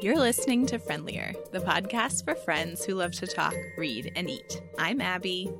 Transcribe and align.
You're 0.00 0.16
listening 0.16 0.64
to 0.66 0.78
Friendlier, 0.78 1.34
the 1.50 1.58
podcast 1.58 2.24
for 2.24 2.36
friends 2.36 2.84
who 2.84 2.94
love 2.94 3.14
to 3.14 3.26
talk, 3.26 3.54
read, 3.76 4.12
and 4.14 4.30
eat. 4.30 4.62
I'm 4.78 5.00
Abby. 5.00 5.50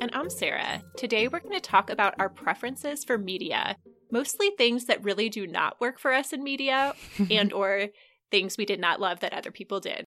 And 0.00 0.10
I'm 0.12 0.28
Sarah. 0.30 0.82
Today 0.96 1.28
we're 1.28 1.38
going 1.38 1.54
to 1.54 1.60
talk 1.60 1.88
about 1.88 2.16
our 2.18 2.28
preferences 2.28 3.04
for 3.04 3.16
media, 3.16 3.76
mostly 4.10 4.50
things 4.50 4.86
that 4.86 5.04
really 5.04 5.28
do 5.28 5.46
not 5.46 5.80
work 5.80 6.00
for 6.00 6.12
us 6.12 6.32
in 6.32 6.42
media 6.42 6.94
and 7.30 7.52
or 7.52 7.90
things 8.32 8.58
we 8.58 8.64
did 8.64 8.80
not 8.80 8.98
love 8.98 9.20
that 9.20 9.32
other 9.32 9.52
people 9.52 9.78
did. 9.78 10.04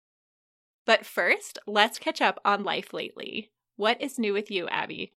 But 0.84 1.06
first, 1.06 1.60
let's 1.64 2.00
catch 2.00 2.20
up 2.20 2.40
on 2.44 2.64
life 2.64 2.92
lately. 2.92 3.52
What 3.76 4.02
is 4.02 4.18
new 4.18 4.32
with 4.32 4.50
you, 4.50 4.66
Abby? 4.66 5.12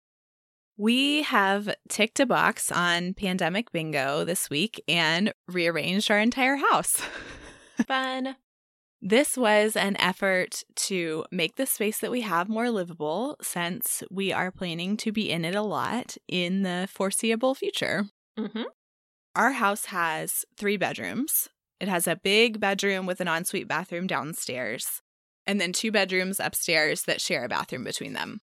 We 0.76 1.22
have 1.22 1.74
ticked 1.88 2.20
a 2.20 2.26
box 2.26 2.70
on 2.70 3.14
Pandemic 3.14 3.72
Bingo 3.72 4.26
this 4.26 4.50
week 4.50 4.82
and 4.86 5.32
rearranged 5.48 6.10
our 6.10 6.18
entire 6.18 6.56
house. 6.56 7.00
Fun. 7.86 8.36
This 9.04 9.36
was 9.36 9.74
an 9.74 9.96
effort 10.00 10.62
to 10.76 11.24
make 11.32 11.56
the 11.56 11.66
space 11.66 11.98
that 11.98 12.12
we 12.12 12.20
have 12.20 12.48
more 12.48 12.70
livable 12.70 13.36
since 13.42 14.04
we 14.12 14.32
are 14.32 14.52
planning 14.52 14.96
to 14.98 15.10
be 15.10 15.28
in 15.28 15.44
it 15.44 15.56
a 15.56 15.62
lot 15.62 16.16
in 16.28 16.62
the 16.62 16.88
foreseeable 16.88 17.56
future. 17.56 18.04
Mm-hmm. 18.38 18.62
Our 19.34 19.52
house 19.52 19.86
has 19.86 20.44
three 20.56 20.76
bedrooms. 20.76 21.48
It 21.80 21.88
has 21.88 22.06
a 22.06 22.14
big 22.14 22.60
bedroom 22.60 23.04
with 23.06 23.20
an 23.20 23.26
ensuite 23.26 23.66
bathroom 23.66 24.06
downstairs, 24.06 25.02
and 25.48 25.60
then 25.60 25.72
two 25.72 25.90
bedrooms 25.90 26.38
upstairs 26.38 27.02
that 27.02 27.20
share 27.20 27.44
a 27.44 27.48
bathroom 27.48 27.82
between 27.82 28.12
them. 28.12 28.40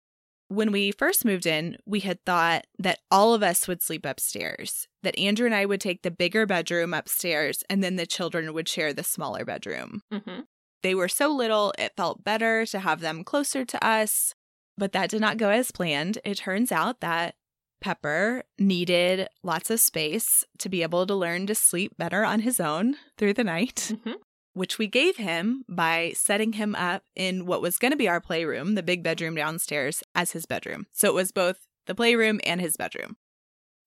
When 0.48 0.70
we 0.70 0.92
first 0.92 1.24
moved 1.24 1.44
in, 1.44 1.76
we 1.86 2.00
had 2.00 2.24
thought 2.24 2.66
that 2.78 3.00
all 3.10 3.34
of 3.34 3.42
us 3.42 3.66
would 3.66 3.82
sleep 3.82 4.06
upstairs, 4.06 4.86
that 5.02 5.18
Andrew 5.18 5.44
and 5.44 5.54
I 5.54 5.66
would 5.66 5.80
take 5.80 6.02
the 6.02 6.10
bigger 6.10 6.46
bedroom 6.46 6.94
upstairs, 6.94 7.64
and 7.68 7.82
then 7.82 7.96
the 7.96 8.06
children 8.06 8.54
would 8.54 8.68
share 8.68 8.92
the 8.92 9.02
smaller 9.02 9.44
bedroom. 9.44 10.02
Mm-hmm. 10.12 10.42
They 10.86 10.94
were 10.94 11.08
so 11.08 11.34
little, 11.34 11.74
it 11.80 11.96
felt 11.96 12.22
better 12.22 12.64
to 12.66 12.78
have 12.78 13.00
them 13.00 13.24
closer 13.24 13.64
to 13.64 13.84
us, 13.84 14.36
but 14.78 14.92
that 14.92 15.10
did 15.10 15.20
not 15.20 15.36
go 15.36 15.50
as 15.50 15.72
planned. 15.72 16.18
It 16.24 16.36
turns 16.36 16.70
out 16.70 17.00
that 17.00 17.34
Pepper 17.80 18.44
needed 18.56 19.26
lots 19.42 19.68
of 19.68 19.80
space 19.80 20.44
to 20.60 20.68
be 20.68 20.84
able 20.84 21.04
to 21.04 21.12
learn 21.16 21.48
to 21.48 21.56
sleep 21.56 21.96
better 21.98 22.24
on 22.24 22.38
his 22.38 22.60
own 22.60 22.94
through 23.18 23.34
the 23.34 23.42
night. 23.42 23.94
Mm-hmm. 23.94 24.12
which 24.52 24.78
we 24.78 24.86
gave 24.86 25.16
him 25.16 25.64
by 25.68 26.12
setting 26.14 26.52
him 26.52 26.76
up 26.76 27.02
in 27.16 27.46
what 27.46 27.60
was 27.60 27.78
going 27.78 27.90
to 27.90 27.96
be 27.96 28.08
our 28.08 28.20
playroom, 28.20 28.76
the 28.76 28.82
big 28.84 29.02
bedroom 29.02 29.34
downstairs, 29.34 30.04
as 30.14 30.30
his 30.32 30.46
bedroom. 30.46 30.86
So 30.92 31.08
it 31.08 31.14
was 31.14 31.32
both 31.32 31.66
the 31.86 31.96
playroom 31.96 32.40
and 32.46 32.60
his 32.60 32.76
bedroom. 32.76 33.16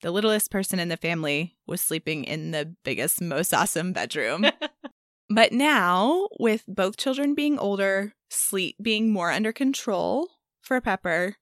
The 0.02 0.12
littlest 0.12 0.52
person 0.52 0.80
in 0.80 0.90
the 0.90 0.98
family 0.98 1.56
was 1.66 1.80
sleeping 1.80 2.26
in 2.26 2.52
the 2.52 2.76
biggest, 2.84 3.22
most 3.22 3.54
awesome 3.54 3.94
bedroom. 3.94 4.46
but 5.30 5.52
now, 5.52 6.28
with 6.40 6.64
both 6.68 6.98
children 6.98 7.36
being 7.36 7.58
older, 7.60 8.14
sleep 8.30 8.76
being 8.82 9.12
more 9.12 9.32
under 9.32 9.52
control 9.52 10.30
for 10.62 10.80
Pepper, 10.82 11.36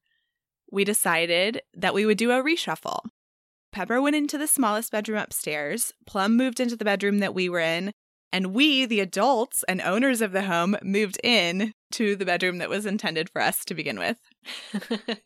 we 0.70 0.84
decided 0.84 1.62
that 1.74 1.94
we 1.94 2.04
would 2.06 2.18
do 2.18 2.30
a 2.30 2.42
reshuffle. 2.42 3.00
Pepper 3.72 4.00
went 4.00 4.16
into 4.16 4.38
the 4.38 4.46
smallest 4.46 4.92
bedroom 4.92 5.18
upstairs. 5.18 5.92
Plum 6.06 6.36
moved 6.36 6.60
into 6.60 6.76
the 6.76 6.84
bedroom 6.84 7.18
that 7.18 7.34
we 7.34 7.48
were 7.48 7.60
in. 7.60 7.92
And 8.30 8.52
we, 8.54 8.84
the 8.84 9.00
adults 9.00 9.64
and 9.68 9.80
owners 9.80 10.20
of 10.20 10.32
the 10.32 10.42
home, 10.42 10.76
moved 10.82 11.18
in 11.24 11.72
to 11.92 12.14
the 12.14 12.26
bedroom 12.26 12.58
that 12.58 12.68
was 12.68 12.84
intended 12.84 13.30
for 13.30 13.40
us 13.40 13.64
to 13.64 13.74
begin 13.74 13.98
with. 13.98 14.18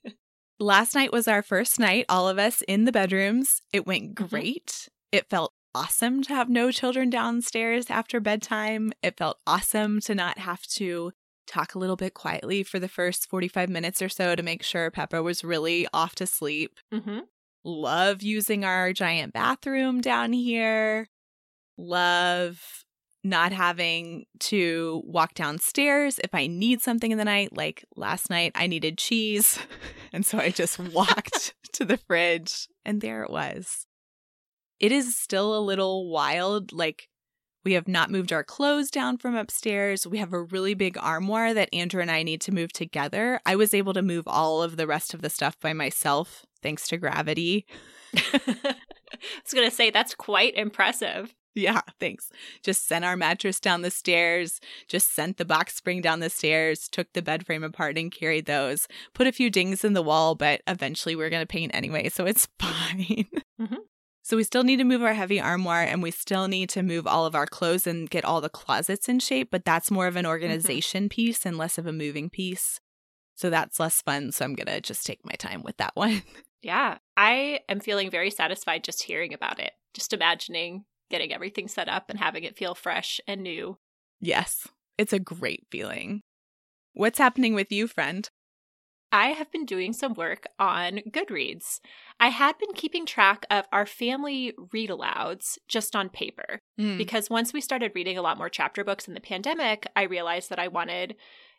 Last 0.61 0.95
night 0.95 1.11
was 1.13 1.27
our 1.27 1.43
first 1.43 1.81
night, 1.81 2.07
all 2.09 2.29
of 2.29 2.39
us 2.39 2.63
in 2.69 2.85
the 2.85 2.93
bedrooms. 2.93 3.61
It 3.73 3.87
went 3.87 4.15
Mhm. 4.15 4.29
great. 4.31 4.89
It 5.11 5.29
felt 5.29 5.53
awesome 5.75 6.23
to 6.23 6.35
have 6.35 6.49
no 6.49 6.71
children 6.71 7.11
downstairs 7.11 7.91
after 7.91 8.21
bedtime. 8.21 8.93
It 9.03 9.17
felt 9.17 9.39
awesome 9.47 10.01
to 10.03 10.15
not 10.15 10.39
have 10.39 10.63
to 10.69 11.13
talk 11.47 11.75
a 11.75 11.79
little 11.79 11.97
bit 11.97 12.15
quietly 12.15 12.63
for 12.63 12.79
the 12.79 12.89
first 12.89 13.29
45 13.29 13.69
minutes 13.69 14.01
or 14.01 14.09
so 14.09 14.35
to 14.35 14.43
make 14.43 14.63
sure 14.63 14.91
Pepper 14.91 15.23
was 15.23 15.45
really 15.45 15.87
off 15.93 16.15
to 16.17 16.27
sleep. 16.27 16.79
mm-hmm. 16.93 17.21
Love 17.65 18.23
using 18.23 18.65
our 18.65 18.93
giant 18.93 19.33
bathroom 19.33 20.01
down 20.01 20.33
here. 20.33 21.09
Love 21.79 22.85
not 23.25 23.53
having 23.53 24.25
to 24.41 25.01
walk 25.05 25.35
downstairs 25.35 26.19
if 26.25 26.35
I 26.35 26.49
need 26.49 26.81
something 26.81 27.13
in 27.13 27.19
the 27.19 27.25
night. 27.25 27.57
Like 27.57 27.85
last 27.97 28.31
night, 28.31 28.53
I 28.55 28.67
needed 28.67 28.99
cheese. 28.99 29.59
And 30.15 30.27
so 30.27 30.37
I 30.37 30.51
just 30.51 30.79
walked 30.79 31.55
to 31.73 31.87
the 31.87 31.97
fridge, 31.97 32.69
and 32.85 33.01
there 33.01 33.23
it 33.23 33.31
was. 33.31 33.87
It 34.83 34.93
is 34.93 35.17
still 35.17 35.57
a 35.57 35.61
little 35.65 36.11
wild. 36.11 36.73
Like, 36.73 37.09
we 37.65 37.75
have 37.75 37.87
not 37.87 38.11
moved 38.11 38.33
our 38.33 38.43
clothes 38.43 38.91
down 38.91 39.17
from 39.17 39.37
upstairs. 39.37 40.07
We 40.07 40.19
have 40.19 40.33
a 40.33 40.43
really 40.43 40.75
big 40.75 40.99
armoire 40.99 41.55
that 41.55 41.73
Andrew 41.73 42.03
and 42.03 42.11
I 42.11 42.25
need 42.25 42.41
to 42.43 42.53
move 42.53 42.73
together. 42.73 43.41
I 43.47 43.55
was 43.57 43.73
able 43.73 43.95
to 43.95 44.03
move 44.03 44.25
all 44.27 44.63
of 44.63 44.77
the 44.77 44.87
rest 44.89 45.15
of 45.15 45.23
the 45.23 45.31
stuff 45.31 45.59
by 45.61 45.73
myself 45.73 46.45
thanks 46.63 46.89
to 46.89 46.97
gravity. 46.97 47.65
I 48.17 48.75
was 49.45 49.55
going 49.55 49.69
to 49.69 49.75
say 49.75 49.91
that's 49.91 50.15
quite 50.15 50.55
impressive. 50.57 51.35
Yeah, 51.55 51.83
thanks. 52.01 52.31
Just 52.65 52.89
sent 52.89 53.05
our 53.05 53.17
mattress 53.17 53.61
down 53.61 53.83
the 53.83 53.91
stairs, 53.91 54.59
just 54.89 55.15
sent 55.15 55.37
the 55.37 55.45
box 55.45 55.75
spring 55.75 56.01
down 56.01 56.21
the 56.21 56.31
stairs, 56.31 56.89
took 56.89 57.13
the 57.13 57.21
bed 57.21 57.45
frame 57.45 57.63
apart 57.63 57.99
and 57.99 58.11
carried 58.11 58.47
those, 58.47 58.89
put 59.13 59.27
a 59.27 59.33
few 59.33 59.51
dings 59.51 59.85
in 59.85 59.93
the 59.93 60.03
wall, 60.03 60.35
but 60.35 60.63
eventually 60.67 61.15
we're 61.15 61.29
going 61.31 61.43
to 61.43 61.47
paint 61.47 61.73
anyway, 61.75 62.09
so 62.09 62.25
it's 62.25 62.49
fine. 62.59 63.27
Mhm. 63.61 63.77
So 64.25 64.37
we 64.37 64.45
still 64.45 64.63
need 64.63 64.77
to 64.77 64.85
move 64.85 65.03
our 65.03 65.15
heavy 65.15 65.41
armoire 65.41 65.83
and 65.83 66.03
we 66.03 66.13
still 66.13 66.47
need 66.47 66.69
to 66.71 66.83
move 66.83 67.07
all 67.09 67.27
of 67.27 67.35
our 67.35 67.47
clothes 67.47 67.89
and 67.89 68.09
get 68.09 68.25
all 68.25 68.41
the 68.41 68.49
closets 68.49 69.09
in 69.09 69.19
shape, 69.19 69.51
but 69.51 69.65
that's 69.65 69.91
more 69.91 70.07
of 70.07 70.15
an 70.15 70.23
mm-hmm. 70.23 70.31
organization 70.31 71.09
piece 71.09 71.45
and 71.45 71.59
less 71.59 71.77
of 71.77 71.87
a 71.87 71.93
moving 71.93 72.31
piece. 72.31 72.81
So 73.35 73.51
that's 73.51 73.81
less 73.81 74.01
fun, 74.01 74.31
so 74.31 74.45
I'm 74.45 74.55
going 74.55 74.69
to 74.69 74.81
just 74.81 75.05
take 75.05 75.25
my 75.25 75.33
time 75.33 75.63
with 75.63 75.77
that 75.79 75.93
one. 75.97 76.23
Yeah, 76.63 76.99
I 77.17 77.61
am 77.69 77.81
feeling 77.81 78.09
very 78.09 78.31
satisfied 78.31 78.85
just 78.85 79.03
hearing 79.03 79.35
about 79.35 79.59
it, 79.59 79.73
just 79.95 80.13
imagining 80.13 80.85
getting 81.11 81.33
everything 81.33 81.67
set 81.67 81.89
up 81.89 82.09
and 82.09 82.19
having 82.19 82.45
it 82.45 82.57
feel 82.57 82.75
fresh 82.75 83.21
and 83.27 83.43
new. 83.43 83.79
yes, 84.21 84.69
it's 84.97 85.13
a 85.13 85.19
great 85.19 85.67
feeling. 85.71 86.23
What's 86.95 87.19
happening 87.19 87.55
with 87.55 87.73
you, 87.73 87.89
friend? 87.89 88.31
I 89.13 89.29
have 89.29 89.53
been 89.53 89.67
doing 89.67 89.93
some 89.93 90.15
work 90.15 90.47
on 90.59 91.01
Goodreads. 91.11 91.81
I 92.19 92.29
had 92.31 92.57
been 92.59 92.73
keeping 92.75 93.05
track 93.05 93.45
of 93.51 93.67
our 93.71 93.85
family 93.87 94.55
read 94.73 94.89
alouds 94.91 95.59
just 95.69 95.95
on 95.95 96.09
paper 96.09 96.59
Mm. 96.81 96.97
because 96.97 97.29
once 97.29 97.53
we 97.53 97.61
started 97.61 97.93
reading 97.95 98.17
a 98.17 98.23
lot 98.23 98.39
more 98.39 98.49
chapter 98.49 98.83
books 98.83 99.07
in 99.07 99.13
the 99.15 99.21
pandemic, 99.21 99.87
I 99.95 100.03
realized 100.05 100.49
that 100.49 100.59
I 100.59 100.69
wanted 100.69 101.17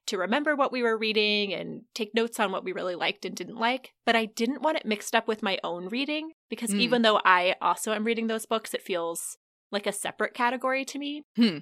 to 0.08 0.18
remember 0.18 0.56
what 0.56 0.72
we 0.72 0.82
were 0.84 0.98
reading 0.98 1.54
and 1.54 1.84
take 1.94 2.14
notes 2.14 2.40
on 2.40 2.52
what 2.52 2.64
we 2.66 2.74
really 2.74 2.96
liked 2.96 3.24
and 3.24 3.36
didn't 3.36 3.56
like, 3.60 3.92
but 4.06 4.16
I 4.18 4.26
didn't 4.26 4.62
want 4.64 4.78
it 4.78 4.86
mixed 4.86 5.16
up 5.16 5.28
with 5.28 5.44
my 5.44 5.60
own 5.64 5.88
reading 5.88 6.32
because 6.50 6.72
Mm. 6.72 6.80
even 6.80 7.02
though 7.04 7.22
I 7.24 7.56
also 7.62 7.94
am 7.94 8.04
reading 8.04 8.28
those 8.28 8.46
books, 8.48 8.74
it 8.74 8.82
feels 8.82 9.38
like 9.72 9.88
a 9.88 9.94
separate 9.94 10.34
category 10.34 10.84
to 10.86 11.00
me. 11.00 11.22
Hmm. 11.36 11.60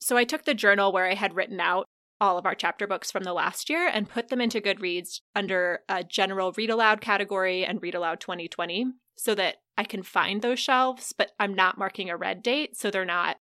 So 0.00 0.16
I 0.16 0.24
took 0.24 0.44
the 0.44 0.54
journal 0.54 0.92
where 0.92 1.06
I 1.06 1.14
had 1.14 1.34
written 1.34 1.60
out 1.60 1.86
all 2.20 2.38
of 2.38 2.46
our 2.46 2.54
chapter 2.54 2.86
books 2.86 3.10
from 3.10 3.24
the 3.24 3.32
last 3.32 3.70
year 3.70 3.88
and 3.88 4.08
put 4.08 4.28
them 4.28 4.40
into 4.40 4.60
Goodreads 4.60 5.20
under 5.34 5.80
a 5.88 6.02
general 6.02 6.52
read 6.52 6.70
aloud 6.70 7.00
category 7.00 7.64
and 7.64 7.82
read 7.82 7.94
aloud 7.94 8.20
2020 8.20 8.86
so 9.16 9.34
that 9.34 9.56
I 9.76 9.84
can 9.84 10.02
find 10.02 10.42
those 10.42 10.58
shelves, 10.58 11.12
but 11.12 11.32
I'm 11.38 11.54
not 11.54 11.78
marking 11.78 12.10
a 12.10 12.16
read 12.16 12.42
date 12.42 12.76
so 12.76 12.90
they're 12.90 13.04
not 13.04 13.36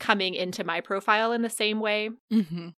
coming 0.00 0.34
into 0.34 0.64
my 0.64 0.80
profile 0.80 1.32
in 1.32 1.42
the 1.42 1.50
same 1.50 1.80
way. 1.80 2.10
hmm 2.30 2.68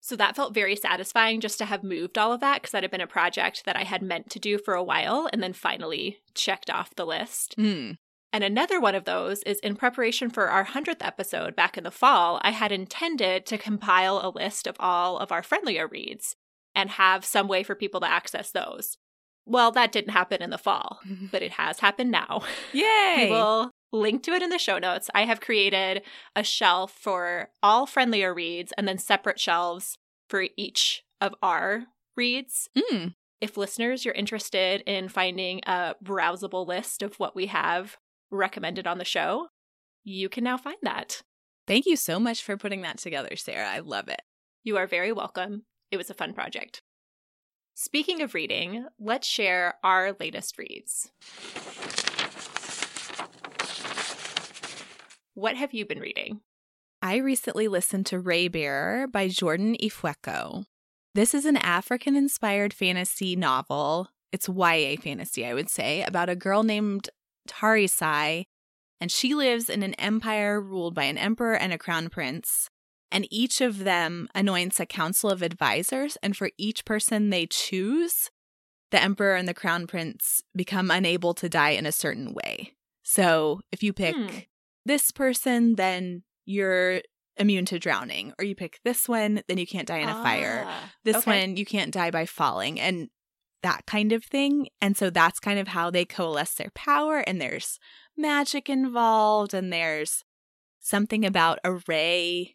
So 0.00 0.16
that 0.16 0.36
felt 0.36 0.54
very 0.54 0.76
satisfying 0.76 1.40
just 1.40 1.58
to 1.58 1.64
have 1.66 1.82
moved 1.82 2.18
all 2.18 2.32
of 2.32 2.40
that 2.40 2.60
because 2.60 2.72
that 2.72 2.82
had 2.82 2.90
been 2.90 3.00
a 3.00 3.06
project 3.06 3.64
that 3.64 3.76
I 3.76 3.84
had 3.84 4.02
meant 4.02 4.30
to 4.30 4.38
do 4.38 4.58
for 4.58 4.74
a 4.74 4.82
while 4.82 5.28
and 5.32 5.42
then 5.42 5.52
finally 5.52 6.18
checked 6.34 6.70
off 6.70 6.94
the 6.94 7.06
list. 7.06 7.56
Mm. 7.56 7.98
And 8.34 8.42
another 8.42 8.80
one 8.80 8.96
of 8.96 9.04
those 9.04 9.44
is 9.44 9.60
in 9.60 9.76
preparation 9.76 10.28
for 10.28 10.48
our 10.48 10.64
100th 10.64 10.96
episode 11.06 11.54
back 11.54 11.78
in 11.78 11.84
the 11.84 11.92
fall, 11.92 12.40
I 12.42 12.50
had 12.50 12.72
intended 12.72 13.46
to 13.46 13.56
compile 13.56 14.20
a 14.20 14.34
list 14.36 14.66
of 14.66 14.74
all 14.80 15.18
of 15.18 15.30
our 15.30 15.44
friendlier 15.44 15.86
reads 15.86 16.34
and 16.74 16.90
have 16.90 17.24
some 17.24 17.46
way 17.46 17.62
for 17.62 17.76
people 17.76 18.00
to 18.00 18.10
access 18.10 18.50
those. 18.50 18.98
Well, 19.46 19.70
that 19.70 19.92
didn't 19.92 20.14
happen 20.14 20.42
in 20.42 20.50
the 20.50 20.58
fall, 20.58 20.98
but 21.30 21.42
it 21.42 21.52
has 21.52 21.78
happened 21.78 22.10
now. 22.10 22.42
Yay! 22.72 23.26
We 23.26 23.30
will 23.30 23.70
link 23.92 24.24
to 24.24 24.32
it 24.32 24.42
in 24.42 24.50
the 24.50 24.58
show 24.58 24.80
notes. 24.80 25.08
I 25.14 25.26
have 25.26 25.40
created 25.40 26.02
a 26.34 26.42
shelf 26.42 26.90
for 26.90 27.50
all 27.62 27.86
friendlier 27.86 28.34
reads 28.34 28.72
and 28.76 28.88
then 28.88 28.98
separate 28.98 29.38
shelves 29.38 29.96
for 30.28 30.46
each 30.56 31.04
of 31.20 31.36
our 31.40 31.84
reads. 32.16 32.68
Mm. 32.76 33.14
If 33.40 33.56
listeners, 33.56 34.04
you're 34.04 34.14
interested 34.14 34.82
in 34.86 35.08
finding 35.08 35.60
a 35.68 35.94
browsable 36.02 36.66
list 36.66 37.00
of 37.00 37.20
what 37.20 37.36
we 37.36 37.46
have 37.46 37.96
recommended 38.34 38.86
on 38.86 38.98
the 38.98 39.04
show, 39.04 39.48
you 40.02 40.28
can 40.28 40.44
now 40.44 40.56
find 40.56 40.76
that. 40.82 41.22
Thank 41.66 41.86
you 41.86 41.96
so 41.96 42.20
much 42.20 42.42
for 42.42 42.56
putting 42.56 42.82
that 42.82 42.98
together, 42.98 43.36
Sarah. 43.36 43.68
I 43.68 43.78
love 43.78 44.08
it. 44.08 44.20
You 44.62 44.76
are 44.76 44.86
very 44.86 45.12
welcome. 45.12 45.64
It 45.90 45.96
was 45.96 46.10
a 46.10 46.14
fun 46.14 46.34
project. 46.34 46.82
Speaking 47.74 48.22
of 48.22 48.34
reading, 48.34 48.86
let's 49.00 49.26
share 49.26 49.74
our 49.82 50.14
latest 50.20 50.58
reads. 50.58 51.10
What 55.34 55.56
have 55.56 55.74
you 55.74 55.84
been 55.84 55.98
reading? 55.98 56.40
I 57.02 57.16
recently 57.16 57.66
listened 57.66 58.06
to 58.06 58.20
Raybearer 58.20 59.08
by 59.10 59.28
Jordan 59.28 59.76
Ifueko. 59.82 60.64
This 61.14 61.34
is 61.34 61.44
an 61.44 61.56
African 61.56 62.16
inspired 62.16 62.72
fantasy 62.72 63.36
novel. 63.36 64.08
It's 64.32 64.48
YA 64.48 64.96
fantasy, 65.00 65.44
I 65.44 65.54
would 65.54 65.68
say, 65.68 66.02
about 66.02 66.28
a 66.28 66.36
girl 66.36 66.62
named 66.62 67.10
Tarisai, 67.48 68.44
and 69.00 69.10
she 69.10 69.34
lives 69.34 69.68
in 69.68 69.82
an 69.82 69.94
empire 69.94 70.60
ruled 70.60 70.94
by 70.94 71.04
an 71.04 71.18
emperor 71.18 71.54
and 71.54 71.72
a 71.72 71.78
crown 71.78 72.08
prince. 72.08 72.68
And 73.12 73.26
each 73.30 73.60
of 73.60 73.84
them 73.84 74.28
anoints 74.34 74.80
a 74.80 74.86
council 74.86 75.30
of 75.30 75.42
advisors, 75.42 76.16
and 76.22 76.36
for 76.36 76.50
each 76.58 76.84
person 76.84 77.30
they 77.30 77.46
choose, 77.46 78.30
the 78.90 79.02
emperor 79.02 79.36
and 79.36 79.46
the 79.48 79.54
crown 79.54 79.86
prince 79.86 80.42
become 80.54 80.90
unable 80.90 81.34
to 81.34 81.48
die 81.48 81.70
in 81.70 81.86
a 81.86 81.92
certain 81.92 82.34
way. 82.34 82.72
So 83.02 83.60
if 83.70 83.82
you 83.82 83.92
pick 83.92 84.16
Hmm. 84.16 84.38
this 84.84 85.10
person, 85.10 85.76
then 85.76 86.22
you're 86.44 87.02
immune 87.36 87.66
to 87.66 87.78
drowning, 87.78 88.32
or 88.38 88.44
you 88.44 88.54
pick 88.54 88.78
this 88.84 89.08
one, 89.08 89.42
then 89.48 89.58
you 89.58 89.66
can't 89.66 89.88
die 89.88 89.98
in 89.98 90.08
a 90.08 90.14
fire. 90.22 90.64
Ah, 90.66 90.92
This 91.04 91.16
okay. 91.16 91.40
one, 91.40 91.56
you 91.56 91.64
can't 91.64 91.92
die 91.92 92.10
by 92.10 92.26
falling, 92.26 92.78
and 92.80 93.10
that 93.64 93.86
kind 93.86 94.12
of 94.12 94.22
thing. 94.22 94.68
And 94.80 94.96
so 94.96 95.10
that's 95.10 95.40
kind 95.40 95.58
of 95.58 95.68
how 95.68 95.90
they 95.90 96.04
coalesce 96.04 96.54
their 96.54 96.70
power. 96.74 97.18
And 97.26 97.40
there's 97.40 97.80
magic 98.16 98.70
involved, 98.70 99.52
and 99.52 99.72
there's 99.72 100.22
something 100.78 101.24
about 101.24 101.58
a 101.64 101.80
ray 101.88 102.54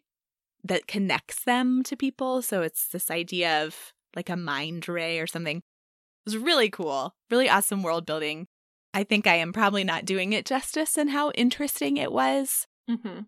that 0.64 0.86
connects 0.86 1.44
them 1.44 1.82
to 1.82 1.96
people. 1.96 2.40
So 2.40 2.62
it's 2.62 2.88
this 2.88 3.10
idea 3.10 3.64
of 3.66 3.92
like 4.16 4.30
a 4.30 4.36
mind 4.36 4.88
ray 4.88 5.18
or 5.18 5.26
something. 5.26 5.58
It 5.58 5.62
was 6.24 6.38
really 6.38 6.70
cool, 6.70 7.14
really 7.30 7.48
awesome 7.50 7.82
world 7.82 8.06
building. 8.06 8.46
I 8.92 9.04
think 9.04 9.26
I 9.26 9.36
am 9.36 9.52
probably 9.52 9.84
not 9.84 10.04
doing 10.04 10.32
it 10.32 10.46
justice 10.46 10.96
in 10.98 11.08
how 11.08 11.30
interesting 11.32 11.96
it 11.96 12.12
was. 12.12 12.66
Mhm. 12.88 13.26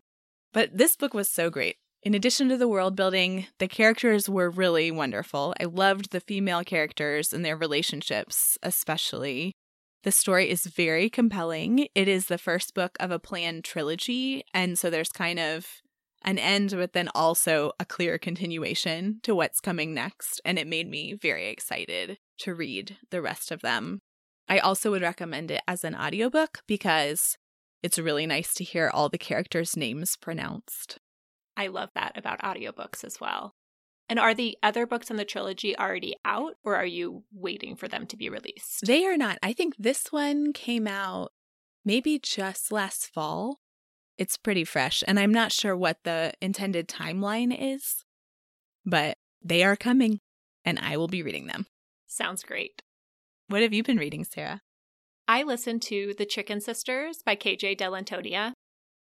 But 0.53 0.77
this 0.77 0.97
book 0.97 1.15
was 1.15 1.29
so 1.29 1.51
great. 1.51 1.77
In 2.03 2.15
addition 2.15 2.49
to 2.49 2.57
the 2.57 2.67
world 2.67 2.97
building, 2.97 3.47
the 3.59 3.69
characters 3.69 4.29
were 4.29 4.51
really 4.51 4.91
wonderful. 4.91 5.55
I 5.61 5.65
loved 5.65 6.11
the 6.11 6.19
female 6.19 6.65
characters 6.65 7.33
and 7.33 7.45
their 7.45 7.57
relationships, 7.57 8.59
especially. 8.61 9.53
The 10.03 10.11
story 10.11 10.51
is 10.51 10.67
very 10.67 11.09
compelling. 11.09 11.87
It 11.95 12.09
is 12.09 12.27
the 12.27 12.39
first 12.39 12.75
book 12.75 12.97
of 12.99 13.13
a 13.13 13.21
planned 13.21 13.63
trilogy. 13.63 14.43
And 14.53 14.77
so 14.77 14.91
there's 14.91 15.11
kind 15.11 15.39
of 15.39 15.69
an 16.25 16.39
end, 16.39 16.73
but 16.73 16.93
then 16.93 17.09
also 17.15 17.71
a 17.79 17.85
clear 17.85 18.19
continuation 18.19 19.21
to 19.23 19.33
what's 19.33 19.61
coming 19.61 19.95
next. 19.95 20.41
And 20.45 20.59
it 20.59 20.67
made 20.67 20.91
me 20.91 21.15
very 21.15 21.47
excited 21.49 22.19
to 22.39 22.53
read 22.53 22.97
the 23.11 23.23
rest 23.23 23.53
of 23.53 23.61
them. 23.63 24.01
I 24.49 24.59
also 24.59 24.91
would 24.91 25.03
recommend 25.03 25.53
it 25.53 25.63
as 25.69 25.85
an 25.85 25.95
audiobook 25.95 26.63
because 26.67 27.37
it's 27.81 27.99
really 27.99 28.27
nice 28.27 28.55
to 28.55 28.65
hear 28.65 28.91
all 28.93 29.09
the 29.09 29.19
characters' 29.19 29.77
names 29.77 30.17
pronounced. 30.17 30.99
I 31.57 31.69
love 31.69 31.91
that 31.95 32.17
about 32.17 32.43
audiobooks 32.43 33.05
as 33.05 33.21
well. 33.21 33.55
And 34.09 34.19
are 34.19 34.35
the 34.35 34.59
other 34.63 34.87
books 34.87 35.11
in 35.11 35.17
the 35.17 35.25
trilogy 35.25 35.77
already 35.79 36.17
out, 36.25 36.55
or 36.65 36.77
are 36.77 36.87
you 36.87 37.25
waiting 37.33 37.77
for 37.77 37.89
them 37.89 38.07
to 38.09 38.17
be 38.17 38.29
released? 38.29 38.87
They 38.87 39.07
are 39.07 39.17
not. 39.17 39.39
I 39.43 39.53
think 39.53 39.75
this 39.79 40.11
one 40.11 40.53
came 40.53 40.87
out 40.87 41.33
maybe 41.85 42.19
just 42.19 42.73
last 42.73 43.09
fall. 43.13 43.61
It's 44.19 44.37
pretty 44.37 44.65
fresh, 44.65 45.03
and 45.07 45.19
I'm 45.19 45.33
not 45.33 45.53
sure 45.53 45.77
what 45.77 45.99
the 46.05 46.33
intended 46.41 46.89
timeline 46.89 47.57
is, 47.59 48.05
but 48.85 49.17
they 49.43 49.65
are 49.65 49.77
coming, 49.77 50.21
and 50.65 50.79
I 50.79 50.97
will 50.97 51.09
be 51.09 51.23
reading 51.23 51.47
them. 51.47 51.67
Sounds 52.07 52.43
great. 52.43 52.83
What 53.49 53.63
have 53.63 53.73
you 53.73 53.83
been 53.83 53.97
reading, 53.97 54.25
Sarah? 54.25 54.61
I 55.27 55.43
listened 55.43 55.83
to 55.83 56.15
The 56.19 56.27
Chicken 56.27 56.61
Sisters 56.61 57.23
by 57.25 57.37
KJ 57.37 57.79
Dell'Antonia. 57.79 58.53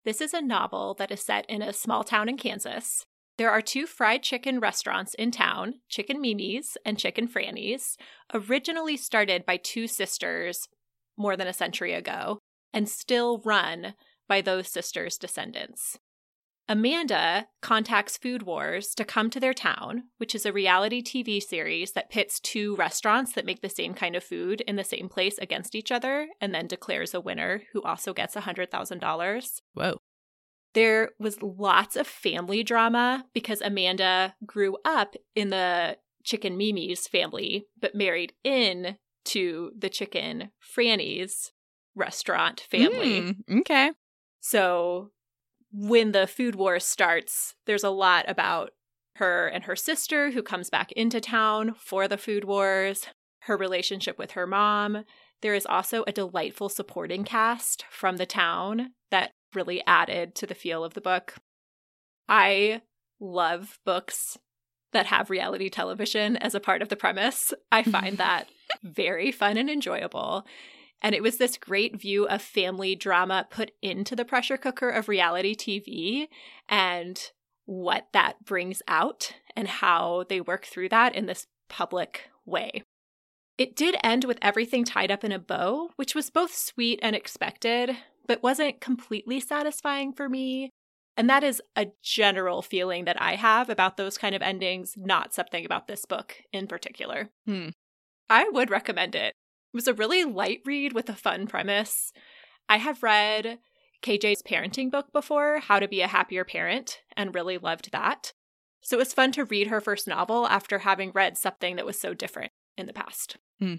This 0.04 0.20
is 0.20 0.32
a 0.32 0.40
novel 0.40 0.94
that 0.94 1.10
is 1.10 1.20
set 1.20 1.44
in 1.48 1.60
a 1.60 1.72
small 1.72 2.04
town 2.04 2.28
in 2.28 2.38
Kansas. 2.38 3.04
There 3.36 3.50
are 3.50 3.60
two 3.60 3.86
fried 3.86 4.22
chicken 4.22 4.58
restaurants 4.58 5.14
in 5.14 5.30
town, 5.30 5.74
Chicken 5.88 6.20
Mimi's 6.20 6.76
and 6.84 6.98
Chicken 6.98 7.26
Franny's, 7.26 7.96
originally 8.32 8.96
started 8.96 9.44
by 9.44 9.58
two 9.58 9.86
sisters 9.86 10.68
more 11.16 11.36
than 11.36 11.46
a 11.46 11.52
century 11.52 11.92
ago, 11.92 12.38
and 12.72 12.88
still 12.88 13.42
run 13.44 13.94
by 14.28 14.40
those 14.40 14.68
sisters' 14.68 15.18
descendants. 15.18 15.98
Amanda 16.70 17.48
contacts 17.60 18.16
Food 18.16 18.44
Wars 18.44 18.94
to 18.94 19.04
come 19.04 19.28
to 19.30 19.40
their 19.40 19.52
town, 19.52 20.04
which 20.18 20.36
is 20.36 20.46
a 20.46 20.52
reality 20.52 21.02
TV 21.02 21.42
series 21.42 21.92
that 21.92 22.10
pits 22.10 22.38
two 22.38 22.76
restaurants 22.76 23.32
that 23.32 23.44
make 23.44 23.60
the 23.60 23.68
same 23.68 23.92
kind 23.92 24.14
of 24.14 24.22
food 24.22 24.60
in 24.60 24.76
the 24.76 24.84
same 24.84 25.08
place 25.08 25.36
against 25.38 25.74
each 25.74 25.90
other 25.90 26.28
and 26.40 26.54
then 26.54 26.68
declares 26.68 27.12
a 27.12 27.20
winner 27.20 27.62
who 27.72 27.82
also 27.82 28.14
gets 28.14 28.36
$100,000. 28.36 29.60
Whoa. 29.74 29.98
There 30.72 31.10
was 31.18 31.42
lots 31.42 31.96
of 31.96 32.06
family 32.06 32.62
drama 32.62 33.24
because 33.34 33.60
Amanda 33.60 34.36
grew 34.46 34.76
up 34.84 35.16
in 35.34 35.50
the 35.50 35.96
Chicken 36.22 36.56
Mimi's 36.56 37.08
family, 37.08 37.66
but 37.80 37.96
married 37.96 38.32
in 38.44 38.96
to 39.24 39.72
the 39.76 39.88
Chicken 39.88 40.52
Franny's 40.60 41.50
restaurant 41.96 42.60
family. 42.70 43.22
Mm, 43.22 43.60
okay. 43.62 43.90
So 44.38 45.10
when 45.72 46.12
the 46.12 46.26
food 46.26 46.54
war 46.54 46.80
starts, 46.80 47.54
there's 47.66 47.84
a 47.84 47.90
lot 47.90 48.24
about 48.28 48.70
her 49.16 49.48
and 49.48 49.64
her 49.64 49.76
sister 49.76 50.30
who 50.30 50.42
comes 50.42 50.70
back 50.70 50.92
into 50.92 51.20
town 51.20 51.74
for 51.78 52.08
the 52.08 52.16
food 52.16 52.44
wars, 52.44 53.06
her 53.40 53.56
relationship 53.56 54.18
with 54.18 54.32
her 54.32 54.46
mom. 54.46 55.04
There 55.42 55.54
is 55.54 55.66
also 55.66 56.04
a 56.06 56.12
delightful 56.12 56.68
supporting 56.68 57.24
cast 57.24 57.84
from 57.90 58.16
the 58.16 58.26
town 58.26 58.92
that 59.10 59.32
really 59.54 59.82
added 59.86 60.34
to 60.36 60.46
the 60.46 60.54
feel 60.54 60.84
of 60.84 60.94
the 60.94 61.00
book. 61.00 61.36
I 62.28 62.82
love 63.18 63.78
books 63.84 64.38
that 64.92 65.06
have 65.06 65.30
reality 65.30 65.68
television 65.68 66.36
as 66.36 66.54
a 66.54 66.60
part 66.60 66.82
of 66.82 66.88
the 66.88 66.96
premise. 66.96 67.52
I 67.70 67.82
find 67.82 68.18
that 68.18 68.48
very 68.82 69.32
fun 69.32 69.56
and 69.56 69.70
enjoyable. 69.70 70.44
And 71.02 71.14
it 71.14 71.22
was 71.22 71.38
this 71.38 71.56
great 71.56 72.00
view 72.00 72.26
of 72.26 72.42
family 72.42 72.94
drama 72.94 73.46
put 73.50 73.72
into 73.80 74.14
the 74.14 74.24
pressure 74.24 74.56
cooker 74.56 74.90
of 74.90 75.08
reality 75.08 75.54
TV 75.54 76.28
and 76.68 77.30
what 77.64 78.08
that 78.12 78.44
brings 78.44 78.82
out 78.88 79.32
and 79.56 79.68
how 79.68 80.24
they 80.28 80.40
work 80.40 80.66
through 80.66 80.88
that 80.90 81.14
in 81.14 81.26
this 81.26 81.46
public 81.68 82.30
way. 82.44 82.82
It 83.56 83.76
did 83.76 83.96
end 84.02 84.24
with 84.24 84.38
everything 84.42 84.84
tied 84.84 85.10
up 85.10 85.22
in 85.22 85.32
a 85.32 85.38
bow, 85.38 85.90
which 85.96 86.14
was 86.14 86.30
both 86.30 86.54
sweet 86.54 86.98
and 87.02 87.14
expected, 87.14 87.96
but 88.26 88.42
wasn't 88.42 88.80
completely 88.80 89.38
satisfying 89.38 90.12
for 90.12 90.28
me. 90.28 90.70
And 91.16 91.28
that 91.28 91.44
is 91.44 91.60
a 91.76 91.88
general 92.02 92.62
feeling 92.62 93.04
that 93.04 93.20
I 93.20 93.34
have 93.36 93.68
about 93.68 93.96
those 93.96 94.16
kind 94.16 94.34
of 94.34 94.42
endings, 94.42 94.94
not 94.96 95.34
something 95.34 95.64
about 95.66 95.86
this 95.86 96.06
book 96.06 96.36
in 96.52 96.66
particular. 96.66 97.28
Hmm. 97.46 97.68
I 98.30 98.48
would 98.48 98.70
recommend 98.70 99.14
it. 99.14 99.34
It 99.72 99.76
was 99.76 99.88
a 99.88 99.94
really 99.94 100.24
light 100.24 100.62
read 100.64 100.92
with 100.92 101.08
a 101.08 101.14
fun 101.14 101.46
premise. 101.46 102.12
I 102.68 102.78
have 102.78 103.02
read 103.02 103.58
KJ's 104.02 104.42
parenting 104.42 104.90
book 104.90 105.12
before, 105.12 105.60
How 105.60 105.78
to 105.78 105.86
Be 105.86 106.00
a 106.00 106.08
Happier 106.08 106.44
Parent, 106.44 107.00
and 107.16 107.34
really 107.34 107.58
loved 107.58 107.92
that. 107.92 108.32
So 108.80 108.96
it 108.96 108.98
was 108.98 109.12
fun 109.12 109.30
to 109.32 109.44
read 109.44 109.68
her 109.68 109.80
first 109.80 110.08
novel 110.08 110.46
after 110.46 110.80
having 110.80 111.12
read 111.12 111.36
something 111.36 111.76
that 111.76 111.86
was 111.86 112.00
so 112.00 112.14
different 112.14 112.52
in 112.76 112.86
the 112.86 112.92
past. 112.92 113.36
Hmm. 113.60 113.74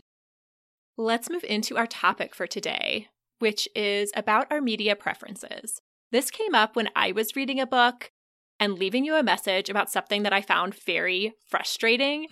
Let's 0.97 1.29
move 1.29 1.43
into 1.43 1.77
our 1.77 1.87
topic 1.87 2.35
for 2.35 2.47
today, 2.47 3.07
which 3.39 3.67
is 3.75 4.11
about 4.15 4.47
our 4.51 4.61
media 4.61 4.95
preferences. 4.95 5.81
This 6.11 6.29
came 6.29 6.53
up 6.53 6.75
when 6.75 6.89
I 6.95 7.11
was 7.11 7.35
reading 7.35 7.59
a 7.59 7.65
book 7.65 8.11
and 8.61 8.77
leaving 8.79 9.03
you 9.03 9.15
a 9.15 9.23
message 9.23 9.69
about 9.69 9.89
something 9.91 10.23
that 10.23 10.31
I 10.31 10.41
found 10.41 10.73
very 10.75 11.33
frustrating 11.49 12.27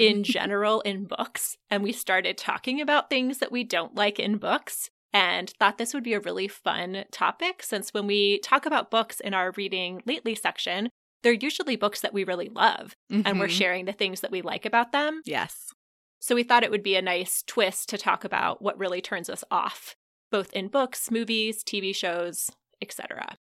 in 0.00 0.24
general 0.36 0.80
in 0.80 1.04
books. 1.04 1.56
And 1.70 1.82
we 1.84 1.92
started 1.92 2.36
talking 2.38 2.80
about 2.80 3.10
things 3.10 3.38
that 3.38 3.52
we 3.52 3.62
don't 3.62 3.94
like 3.94 4.18
in 4.18 4.38
books 4.38 4.90
and 5.12 5.50
thought 5.60 5.78
this 5.78 5.94
would 5.94 6.02
be 6.02 6.14
a 6.14 6.20
really 6.20 6.48
fun 6.48 7.04
topic 7.12 7.62
since 7.62 7.90
when 7.94 8.06
we 8.06 8.38
talk 8.40 8.66
about 8.66 8.90
books 8.90 9.20
in 9.20 9.34
our 9.34 9.52
reading 9.56 10.02
lately 10.06 10.34
section, 10.34 10.88
they're 11.22 11.32
usually 11.32 11.76
books 11.76 12.00
that 12.00 12.12
we 12.14 12.24
really 12.24 12.48
love 12.48 12.94
and 13.10 13.38
we're 13.38 13.46
Mhm. 13.46 13.50
sharing 13.58 13.84
the 13.84 13.92
things 13.92 14.20
that 14.22 14.30
we 14.30 14.42
like 14.42 14.64
about 14.64 14.92
them. 14.92 15.20
Yes. 15.24 15.72
So 16.20 16.34
we 16.34 16.42
thought 16.42 16.64
it 16.64 16.70
would 16.70 16.82
be 16.82 16.96
a 16.96 17.02
nice 17.02 17.42
twist 17.46 17.88
to 17.90 17.98
talk 17.98 18.24
about 18.24 18.62
what 18.62 18.78
really 18.78 19.00
turns 19.02 19.28
us 19.28 19.44
off, 19.50 19.94
both 20.30 20.52
in 20.54 20.68
books, 20.68 21.10
movies, 21.10 21.62
TV 21.62 21.92
shows, 21.94 22.50
etc. 22.80 23.36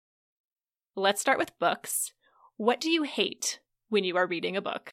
Let's 0.96 1.20
start 1.20 1.38
with 1.38 1.58
books. 1.58 2.12
What 2.56 2.80
do 2.80 2.90
you 2.90 3.02
hate 3.02 3.61
when 3.88 4.04
you 4.04 4.16
are 4.16 4.26
reading 4.26 4.56
a 4.56 4.62
book? 4.62 4.92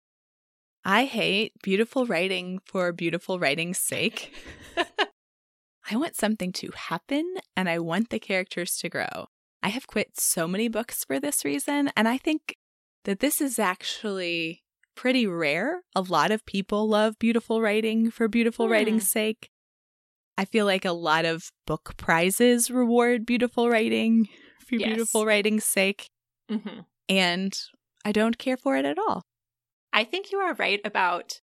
I 0.83 1.05
hate 1.05 1.53
beautiful 1.61 2.05
writing 2.07 2.59
for 2.65 2.91
beautiful 2.91 3.39
writing's 3.39 3.77
sake. 3.77 4.33
I 5.89 5.95
want 5.95 6.15
something 6.15 6.51
to 6.53 6.71
happen 6.75 7.35
and 7.55 7.69
I 7.69 7.79
want 7.79 8.09
the 8.09 8.19
characters 8.19 8.77
to 8.77 8.89
grow. 8.89 9.27
I 9.61 9.69
have 9.69 9.87
quit 9.87 10.19
so 10.19 10.47
many 10.47 10.69
books 10.69 11.05
for 11.05 11.19
this 11.19 11.45
reason, 11.45 11.91
and 11.95 12.07
I 12.07 12.17
think 12.17 12.55
that 13.03 13.19
this 13.19 13.39
is 13.41 13.59
actually 13.59 14.63
pretty 14.95 15.27
rare. 15.27 15.83
A 15.95 16.01
lot 16.01 16.31
of 16.31 16.45
people 16.47 16.87
love 16.89 17.19
beautiful 17.19 17.61
writing 17.61 18.09
for 18.09 18.27
beautiful 18.27 18.65
Hmm. 18.65 18.71
writing's 18.71 19.07
sake. 19.07 19.49
I 20.35 20.45
feel 20.45 20.65
like 20.65 20.85
a 20.85 20.93
lot 20.93 21.25
of 21.25 21.51
book 21.67 21.93
prizes 21.97 22.71
reward 22.71 23.23
beautiful 23.25 23.69
writing 23.69 24.27
for 24.65 24.77
Yes. 24.77 24.87
beautiful 24.87 25.25
writing's 25.27 25.65
sake. 25.65 26.09
hmm 26.49 26.79
and 27.11 27.53
I 28.05 28.11
don't 28.11 28.37
care 28.37 28.57
for 28.57 28.75
it 28.77 28.85
at 28.85 28.97
all. 28.97 29.21
I 29.93 30.03
think 30.03 30.31
you 30.31 30.39
are 30.39 30.53
right 30.55 30.79
about 30.85 31.39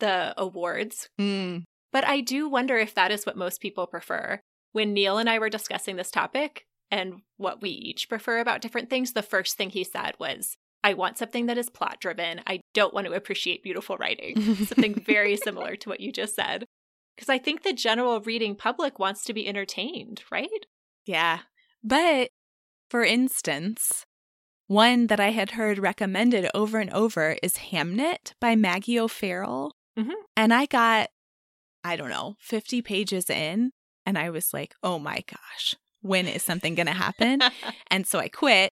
the 0.00 0.34
awards, 0.36 1.08
Mm. 1.20 1.62
but 1.92 2.04
I 2.04 2.20
do 2.20 2.48
wonder 2.48 2.76
if 2.76 2.94
that 2.94 3.10
is 3.12 3.24
what 3.24 3.36
most 3.36 3.60
people 3.60 3.86
prefer. 3.86 4.40
When 4.72 4.92
Neil 4.92 5.18
and 5.18 5.30
I 5.30 5.38
were 5.38 5.48
discussing 5.48 5.96
this 5.96 6.10
topic 6.10 6.64
and 6.90 7.22
what 7.36 7.62
we 7.62 7.70
each 7.70 8.08
prefer 8.08 8.40
about 8.40 8.60
different 8.60 8.90
things, 8.90 9.12
the 9.12 9.22
first 9.22 9.56
thing 9.56 9.70
he 9.70 9.84
said 9.84 10.14
was, 10.18 10.56
I 10.82 10.94
want 10.94 11.16
something 11.16 11.46
that 11.46 11.56
is 11.56 11.70
plot 11.70 11.98
driven. 12.00 12.42
I 12.46 12.60
don't 12.74 12.92
want 12.92 13.06
to 13.06 13.12
appreciate 13.14 13.62
beautiful 13.62 13.96
writing. 13.96 14.34
something 14.66 14.94
very 14.94 15.36
similar 15.42 15.76
to 15.76 15.88
what 15.88 16.00
you 16.00 16.10
just 16.12 16.34
said. 16.34 16.66
Because 17.16 17.28
I 17.28 17.38
think 17.38 17.62
the 17.62 17.72
general 17.72 18.20
reading 18.20 18.56
public 18.56 18.98
wants 18.98 19.24
to 19.24 19.32
be 19.32 19.46
entertained, 19.46 20.24
right? 20.32 20.66
Yeah. 21.06 21.38
But 21.84 22.28
for 22.90 23.04
instance, 23.04 24.04
one 24.66 25.06
that 25.08 25.20
I 25.20 25.30
had 25.30 25.52
heard 25.52 25.78
recommended 25.78 26.48
over 26.54 26.78
and 26.78 26.90
over 26.92 27.36
is 27.42 27.56
Hamnet 27.56 28.32
by 28.40 28.56
Maggie 28.56 28.98
O'Farrell. 28.98 29.72
Mhm. 29.98 30.12
And 30.36 30.52
I 30.54 30.66
got, 30.66 31.10
I 31.84 31.96
don't 31.96 32.08
know, 32.10 32.36
50 32.40 32.82
pages 32.82 33.28
in, 33.30 33.72
and 34.06 34.18
I 34.18 34.30
was 34.30 34.52
like, 34.54 34.74
oh 34.82 34.98
my 34.98 35.22
gosh, 35.26 35.74
when 36.00 36.26
is 36.26 36.42
something 36.42 36.74
going 36.74 36.86
to 36.86 36.92
happen? 36.92 37.40
and 37.90 38.06
so 38.06 38.18
I 38.18 38.28
quit. 38.28 38.70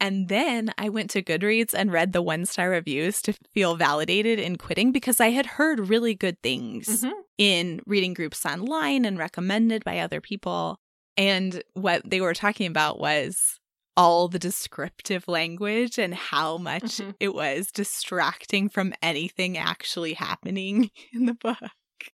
And 0.00 0.28
then 0.28 0.72
I 0.78 0.88
went 0.88 1.10
to 1.10 1.22
Goodreads 1.22 1.74
and 1.74 1.92
read 1.92 2.12
the 2.12 2.22
one 2.22 2.44
star 2.44 2.70
reviews 2.70 3.22
to 3.22 3.34
feel 3.54 3.76
validated 3.76 4.40
in 4.40 4.56
quitting 4.58 4.90
because 4.90 5.20
I 5.20 5.30
had 5.30 5.46
heard 5.46 5.88
really 5.88 6.14
good 6.14 6.40
things 6.42 7.04
Mhm. 7.04 7.12
in 7.38 7.80
reading 7.86 8.12
groups 8.12 8.44
online 8.44 9.04
and 9.04 9.16
recommended 9.16 9.84
by 9.84 9.98
other 10.00 10.20
people. 10.20 10.80
And 11.16 11.62
what 11.74 12.02
they 12.08 12.20
were 12.20 12.34
talking 12.34 12.66
about 12.66 12.98
was 12.98 13.60
all 13.96 14.28
the 14.28 14.38
descriptive 14.38 15.28
language 15.28 15.98
and 15.98 16.14
how 16.14 16.56
much 16.58 16.98
Mhm. 16.98 17.14
it 17.20 17.34
was 17.34 17.70
distracting 17.70 18.68
from 18.68 18.94
anything 19.02 19.58
actually 19.58 20.14
happening 20.14 20.90
in 21.12 21.26
the 21.26 21.34
book. 21.34 21.58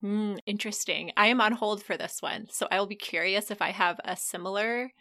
Hmm, 0.02 0.36
interesting. 0.46 1.12
I 1.18 1.28
am 1.28 1.42
on 1.42 1.54
hold 1.54 1.84
for 1.84 1.98
this 1.98 2.22
one. 2.22 2.48
So 2.50 2.68
I 2.72 2.80
will 2.80 2.88
be 2.88 2.96
curious 2.96 3.52
if 3.52 3.62
I 3.62 3.72
have 3.72 4.00
a 4.06 4.16
similar 4.16 4.92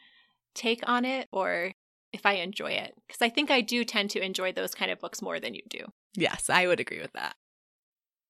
take 0.54 0.88
on 0.88 1.04
it 1.04 1.28
or 1.32 1.72
if 2.12 2.26
I 2.26 2.34
enjoy 2.34 2.72
it. 2.72 2.94
Because 3.06 3.22
I 3.22 3.28
think 3.30 3.50
I 3.50 3.60
do 3.60 3.84
tend 3.84 4.10
to 4.10 4.20
enjoy 4.24 4.52
those 4.52 4.74
kind 4.74 4.90
of 4.90 5.00
books 5.00 5.22
more 5.22 5.40
than 5.40 5.54
you 5.54 5.62
do. 5.68 5.86
Yes, 6.14 6.50
I 6.50 6.66
would 6.66 6.80
agree 6.80 7.00
with 7.00 7.12
that. 7.12 7.36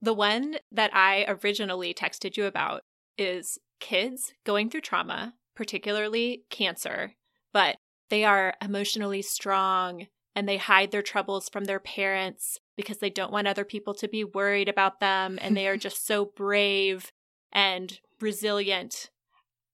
The 0.01 0.15
one 0.15 0.57
that 0.73 0.95
I 0.95 1.25
originally 1.29 1.95
texted 1.95 2.37
you 2.37 2.47
about 2.47 2.83
is 3.17 3.59
kids 3.81 4.33
going 4.45 4.69
through 4.71 4.81
trauma, 4.83 5.35
particularly 5.55 6.45
cancer, 6.51 7.15
but 7.53 7.79
they 8.12 8.25
are 8.25 8.52
emotionally 8.61 9.23
strong 9.23 10.07
and 10.37 10.47
they 10.47 10.59
hide 10.59 10.90
their 10.90 11.00
troubles 11.00 11.49
from 11.49 11.64
their 11.64 11.81
parents 11.81 12.61
because 12.76 12.99
they 12.99 13.09
don't 13.09 13.33
want 13.33 13.49
other 13.49 13.64
people 13.64 13.95
to 13.95 14.07
be 14.07 14.23
worried 14.23 14.69
about 14.69 15.00
them 15.00 15.38
and 15.40 15.57
they 15.57 15.66
are 15.66 15.76
just 15.78 16.07
so 16.07 16.26
brave 16.26 17.11
and 17.52 18.00
resilient. 18.21 19.09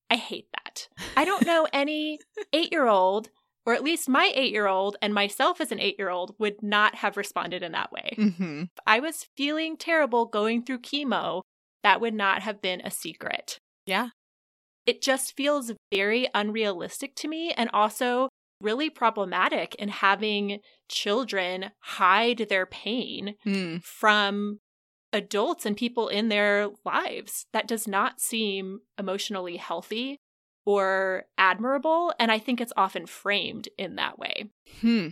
I 0.08 0.14
hate 0.14 0.46
that. 0.52 0.86
I 1.16 1.24
don't 1.24 1.46
know 1.46 1.66
any 1.72 2.20
eight 2.52 2.70
year 2.70 2.86
old, 2.86 3.30
or 3.66 3.74
at 3.74 3.82
least 3.82 4.08
my 4.08 4.30
eight 4.32 4.52
year 4.52 4.68
old 4.68 4.96
and 5.02 5.12
myself 5.12 5.60
as 5.60 5.72
an 5.72 5.80
eight 5.80 5.96
year 5.98 6.08
old, 6.08 6.36
would 6.38 6.62
not 6.62 6.94
have 6.94 7.16
responded 7.16 7.64
in 7.64 7.72
that 7.72 7.90
way. 7.90 8.12
hmm 8.14 8.62
If 8.62 8.82
I 8.86 9.00
was 9.00 9.26
feeling 9.36 9.76
terrible 9.76 10.26
going 10.26 10.62
through 10.62 10.82
chemo, 10.82 11.42
that 11.82 12.00
would 12.00 12.14
not 12.14 12.42
have 12.42 12.62
been 12.62 12.82
a 12.82 12.90
secret. 12.92 13.58
Yeah. 13.84 14.10
It 14.88 15.02
just 15.02 15.36
feels 15.36 15.72
very 15.92 16.28
unrealistic 16.34 17.14
to 17.16 17.28
me 17.28 17.52
and 17.52 17.68
also 17.74 18.30
really 18.62 18.88
problematic 18.88 19.74
in 19.74 19.90
having 19.90 20.60
children 20.88 21.72
hide 21.80 22.46
their 22.48 22.64
pain 22.64 23.34
Mm. 23.44 23.84
from 23.84 24.60
adults 25.12 25.66
and 25.66 25.76
people 25.76 26.08
in 26.08 26.30
their 26.30 26.70
lives. 26.86 27.44
That 27.52 27.68
does 27.68 27.86
not 27.86 28.18
seem 28.18 28.80
emotionally 28.98 29.58
healthy 29.58 30.16
or 30.64 31.26
admirable. 31.36 32.14
And 32.18 32.32
I 32.32 32.38
think 32.38 32.58
it's 32.58 32.72
often 32.74 33.04
framed 33.04 33.68
in 33.76 33.96
that 33.96 34.18
way. 34.18 34.46
Hmm. 34.80 35.08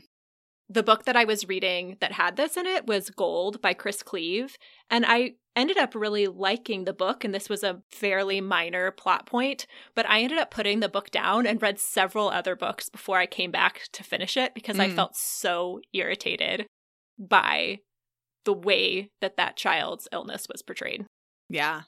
The 0.69 0.83
book 0.83 1.05
that 1.05 1.17
I 1.17 1.25
was 1.25 1.47
reading 1.49 1.97
that 2.01 2.13
had 2.13 2.37
this 2.37 2.57
in 2.57 2.67
it 2.67 2.87
was 2.87 3.11
Gold 3.11 3.63
by 3.63 3.73
Chris 3.73 4.03
Cleave. 4.03 4.57
And 4.91 5.05
I 5.07 5.35
ended 5.55 5.79
up 5.79 5.95
really 5.95 6.27
liking 6.27 6.85
the 6.85 6.93
book. 6.93 7.25
And 7.25 7.33
this 7.33 7.49
was 7.49 7.63
a 7.63 7.83
fairly 7.91 8.41
minor 8.41 8.91
plot 8.91 9.27
point, 9.27 9.67
but 9.95 10.09
I 10.09 10.21
ended 10.23 10.39
up 10.39 10.51
putting 10.51 10.81
the 10.81 10.89
book 10.89 11.11
down 11.11 11.47
and 11.47 11.63
read 11.63 11.79
several 11.79 12.29
other 12.29 12.57
books 12.57 12.89
before 12.89 13.19
I 13.19 13.27
came 13.27 13.51
back 13.53 13.83
to 13.93 14.03
finish 14.03 14.37
it 14.37 14.55
because 14.55 14.79
I 14.81 14.89
Mm. 14.89 14.97
felt 14.97 15.17
so 15.17 15.81
irritated 15.93 16.67
by 17.19 17.79
the 18.45 18.53
way 18.53 19.11
that 19.21 19.37
that 19.37 19.57
child's 19.57 20.09
illness 20.13 20.47
was 20.53 20.63
portrayed. 20.63 21.07
Yeah. 21.49 21.83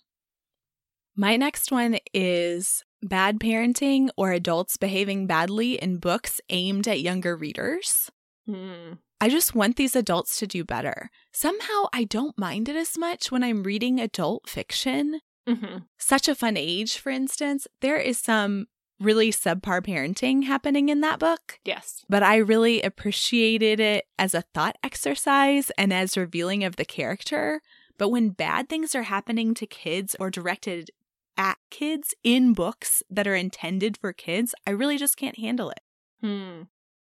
My 1.16 1.36
next 1.36 1.72
one 1.72 1.98
is 2.14 2.84
bad 3.02 3.40
parenting 3.40 4.08
or 4.16 4.30
adults 4.32 4.76
behaving 4.76 5.26
badly 5.26 5.74
in 5.74 5.98
books 5.98 6.40
aimed 6.48 6.86
at 6.86 7.00
younger 7.00 7.36
readers. 7.36 8.10
Hmm. 8.48 8.94
I 9.20 9.28
just 9.28 9.54
want 9.54 9.76
these 9.76 9.96
adults 9.96 10.38
to 10.38 10.46
do 10.46 10.64
better. 10.64 11.10
Somehow 11.32 11.86
I 11.92 12.04
don't 12.04 12.38
mind 12.38 12.68
it 12.68 12.76
as 12.76 12.96
much 12.96 13.30
when 13.32 13.42
I'm 13.42 13.62
reading 13.64 13.98
adult 14.00 14.48
fiction. 14.48 15.20
hmm 15.46 15.78
Such 15.98 16.28
a 16.28 16.34
fun 16.34 16.56
age, 16.56 16.98
for 16.98 17.10
instance, 17.10 17.66
there 17.80 17.96
is 17.98 18.18
some 18.18 18.66
really 19.00 19.30
subpar 19.30 19.80
parenting 19.82 20.44
happening 20.44 20.88
in 20.88 21.00
that 21.02 21.18
book, 21.18 21.58
Yes. 21.64 22.04
but 22.08 22.22
I 22.22 22.36
really 22.36 22.80
appreciated 22.82 23.78
it 23.80 24.06
as 24.18 24.34
a 24.34 24.42
thought 24.54 24.76
exercise 24.82 25.70
and 25.78 25.92
as 25.92 26.16
revealing 26.16 26.64
of 26.64 26.76
the 26.76 26.84
character. 26.84 27.60
But 27.98 28.08
when 28.10 28.30
bad 28.30 28.68
things 28.68 28.94
are 28.94 29.02
happening 29.04 29.54
to 29.54 29.66
kids 29.66 30.14
or 30.20 30.30
directed 30.30 30.90
at 31.36 31.58
kids 31.70 32.14
in 32.24 32.52
books 32.54 33.02
that 33.10 33.26
are 33.26 33.34
intended 33.36 33.96
for 33.96 34.12
kids, 34.12 34.54
I 34.66 34.70
really 34.70 34.96
just 34.98 35.16
can't 35.16 35.38
handle 35.38 35.70
it. 35.70 35.80
Hmm. 36.20 36.62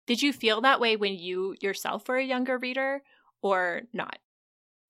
Did 0.07 0.23
you 0.23 0.33
feel 0.33 0.61
that 0.63 0.81
way 0.81 0.97
when 0.97 1.15
you 1.15 1.57
yourself 1.61 2.09
were 2.09 2.17
a 2.17 2.25
younger 2.25 2.59
reader 2.59 3.03
or 3.41 3.83
not? 3.93 4.19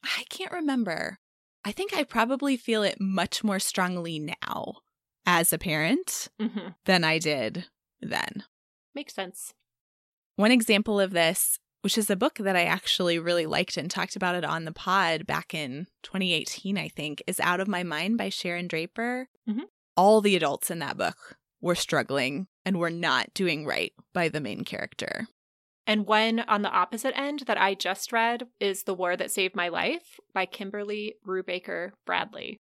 I 0.05 0.25
can't 0.31 0.53
remember. 0.53 1.19
I 1.65 1.73
think 1.73 1.95
I 1.95 2.03
probably 2.05 2.57
feel 2.57 2.83
it 2.83 3.01
much 3.01 3.45
more 3.45 3.59
strongly 3.61 4.19
now 4.19 4.79
as 5.27 5.53
a 5.53 5.59
parent 5.59 6.29
hmm 6.41 6.69
than 6.87 7.05
I 7.05 7.19
did 7.19 7.67
then. 8.01 8.45
Makes 8.95 9.15
sense. 9.15 9.55
One 10.37 10.51
example 10.51 10.99
of 10.99 11.13
this, 11.13 11.59
which 11.83 11.97
is 11.97 12.11
a 12.11 12.17
book 12.17 12.39
that 12.39 12.57
I 12.57 12.65
actually 12.65 13.19
really 13.19 13.47
liked 13.47 13.77
and 13.77 13.91
talked 13.91 14.17
about 14.17 14.35
it 14.35 14.45
on 14.45 14.65
the 14.65 14.73
pod 14.73 15.27
back 15.27 15.55
in 15.55 15.87
2018, 16.03 16.77
I 16.77 16.89
think, 16.89 17.23
is 17.27 17.39
Out 17.39 17.61
of 17.61 17.69
My 17.69 17.83
Mind 17.85 18.19
by 18.19 18.29
Sharon 18.31 18.67
Draper. 18.67 19.29
Mhm. 19.49 19.65
All 19.97 20.21
the 20.21 20.35
adults 20.35 20.71
in 20.71 20.79
that 20.81 20.97
book 20.97 21.39
were 21.61 21.75
struggling 21.77 22.49
and 22.65 22.79
we're 22.79 22.91
not 22.91 23.35
doing 23.35 23.67
right 23.67 23.93
by 24.13 24.29
the 24.29 24.41
main 24.41 24.65
character. 24.65 25.27
And 25.87 26.07
one 26.07 26.41
on 26.41 26.63
the 26.63 26.71
opposite 26.71 27.17
end 27.19 27.41
that 27.47 27.61
I 27.61 27.75
just 27.75 28.13
read 28.13 28.47
is 28.61 28.85
The 28.85 28.95
War 28.95 29.17
That 29.17 29.31
Saved 29.33 29.57
My 29.57 29.69
Life 29.69 30.21
by 30.33 30.47
Kimberly 30.47 31.17
Brubaker 31.27 31.91
Bradley. 32.07 32.59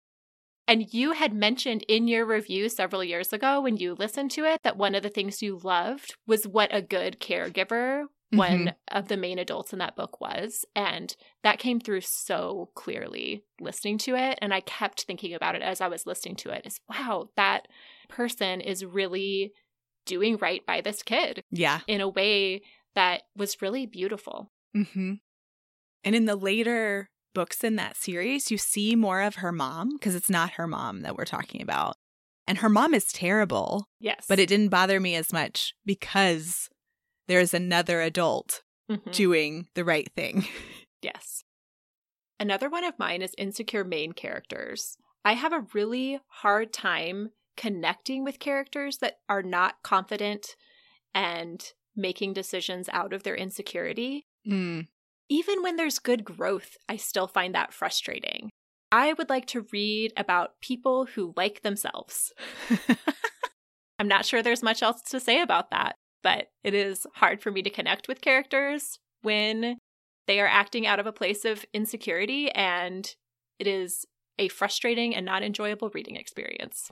And 0.66 0.92
you 0.92 1.12
had 1.12 1.32
mentioned 1.34 1.84
in 1.88 2.08
your 2.08 2.24
review 2.24 2.68
several 2.68 3.02
years 3.04 3.32
ago 3.32 3.60
when 3.60 3.76
you 3.76 3.94
listened 3.94 4.30
to 4.32 4.44
it 4.44 4.60
that 4.62 4.76
one 4.76 4.94
of 4.94 5.02
the 5.02 5.08
things 5.08 5.42
you 5.42 5.58
loved 5.62 6.14
was 6.26 6.46
what 6.46 6.74
a 6.74 6.82
good 6.82 7.20
caregiver 7.20 8.04
one 8.30 8.68
Mhm. 8.68 8.74
of 8.90 9.08
the 9.08 9.16
main 9.18 9.38
adults 9.38 9.74
in 9.74 9.78
that 9.80 9.94
book 9.94 10.18
was. 10.18 10.64
And 10.74 11.14
that 11.42 11.58
came 11.58 11.78
through 11.80 12.00
so 12.00 12.70
clearly 12.74 13.42
listening 13.60 13.98
to 13.98 14.14
it. 14.16 14.38
And 14.40 14.54
I 14.54 14.60
kept 14.60 15.02
thinking 15.02 15.34
about 15.34 15.54
it 15.54 15.60
as 15.60 15.82
I 15.82 15.88
was 15.88 16.06
listening 16.06 16.36
to 16.36 16.50
it 16.50 16.64
is 16.64 16.80
wow, 16.88 17.28
that 17.36 17.68
person 18.08 18.62
is 18.62 18.86
really 18.86 19.52
doing 20.06 20.36
right 20.38 20.64
by 20.66 20.80
this 20.80 21.02
kid 21.02 21.44
Yeah. 21.50 21.80
in 21.86 22.00
a 22.00 22.08
way 22.08 22.62
that 22.94 23.22
was 23.36 23.60
really 23.62 23.86
beautiful. 23.86 24.50
hmm 24.74 25.14
And 26.04 26.14
in 26.16 26.24
the 26.26 26.36
later 26.36 27.08
books 27.34 27.62
in 27.64 27.76
that 27.76 27.96
series, 27.96 28.50
you 28.50 28.58
see 28.58 28.94
more 28.96 29.22
of 29.22 29.36
her 29.36 29.52
mom 29.52 29.90
because 29.96 30.14
it's 30.14 30.28
not 30.30 30.52
her 30.52 30.66
mom 30.66 31.00
that 31.02 31.16
we're 31.16 31.24
talking 31.24 31.62
about. 31.62 31.96
And 32.46 32.58
her 32.58 32.68
mom 32.68 32.92
is 32.92 33.06
terrible, 33.12 33.86
Yes. 34.00 34.24
but 34.28 34.38
it 34.38 34.48
didn't 34.48 34.68
bother 34.68 34.98
me 35.00 35.14
as 35.14 35.32
much 35.32 35.74
because 35.86 36.68
there's 37.28 37.54
another 37.54 38.00
adult 38.02 38.62
Mhm. 38.90 39.12
doing 39.12 39.68
the 39.74 39.84
right 39.84 40.10
thing. 40.14 40.46
Yes. 41.02 41.42
Another 42.38 42.68
one 42.70 42.84
of 42.84 42.98
mine 42.98 43.22
is 43.22 43.34
insecure 43.38 43.82
main 43.84 44.12
characters. 44.12 44.96
I 45.24 45.32
have 45.32 45.52
a 45.52 45.66
really 45.72 46.20
hard 46.28 46.72
time 46.72 47.30
connecting 47.56 48.24
with 48.24 48.38
characters 48.38 48.98
that 48.98 49.18
are 49.28 49.42
not 49.42 49.82
confident 49.82 50.56
and 51.14 51.72
making 51.94 52.32
decisions 52.32 52.88
out 52.92 53.12
of 53.12 53.22
their 53.22 53.36
insecurity. 53.36 54.24
Mm. 54.48 54.86
Even 55.28 55.62
when 55.62 55.76
there's 55.76 55.98
good 55.98 56.24
growth, 56.24 56.76
I 56.88 56.96
still 56.96 57.26
find 57.26 57.54
that 57.54 57.72
frustrating. 57.72 58.50
I 58.90 59.12
would 59.14 59.30
like 59.30 59.46
to 59.46 59.66
read 59.72 60.12
about 60.16 60.60
people 60.60 61.06
who 61.06 61.32
like 61.36 61.62
themselves. 61.62 62.32
I'm 63.98 64.08
not 64.08 64.26
sure 64.26 64.42
there's 64.42 64.62
much 64.62 64.82
else 64.82 65.00
to 65.10 65.20
say 65.20 65.40
about 65.40 65.70
that. 65.70 65.96
but 66.22 66.48
it 66.62 66.74
is 66.74 67.06
hard 67.16 67.42
for 67.42 67.50
me 67.50 67.62
to 67.62 67.70
connect 67.70 68.08
with 68.08 68.20
characters 68.20 68.98
when 69.22 69.78
they 70.26 70.40
are 70.40 70.46
acting 70.46 70.86
out 70.86 71.00
of 71.00 71.06
a 71.06 71.12
place 71.12 71.44
of 71.44 71.64
insecurity, 71.72 72.50
and 72.52 73.14
it 73.58 73.66
is 73.66 74.06
a 74.38 74.48
frustrating 74.48 75.14
and 75.14 75.26
not 75.26 75.42
enjoyable 75.42 75.90
reading 75.94 76.16
experience. 76.16 76.90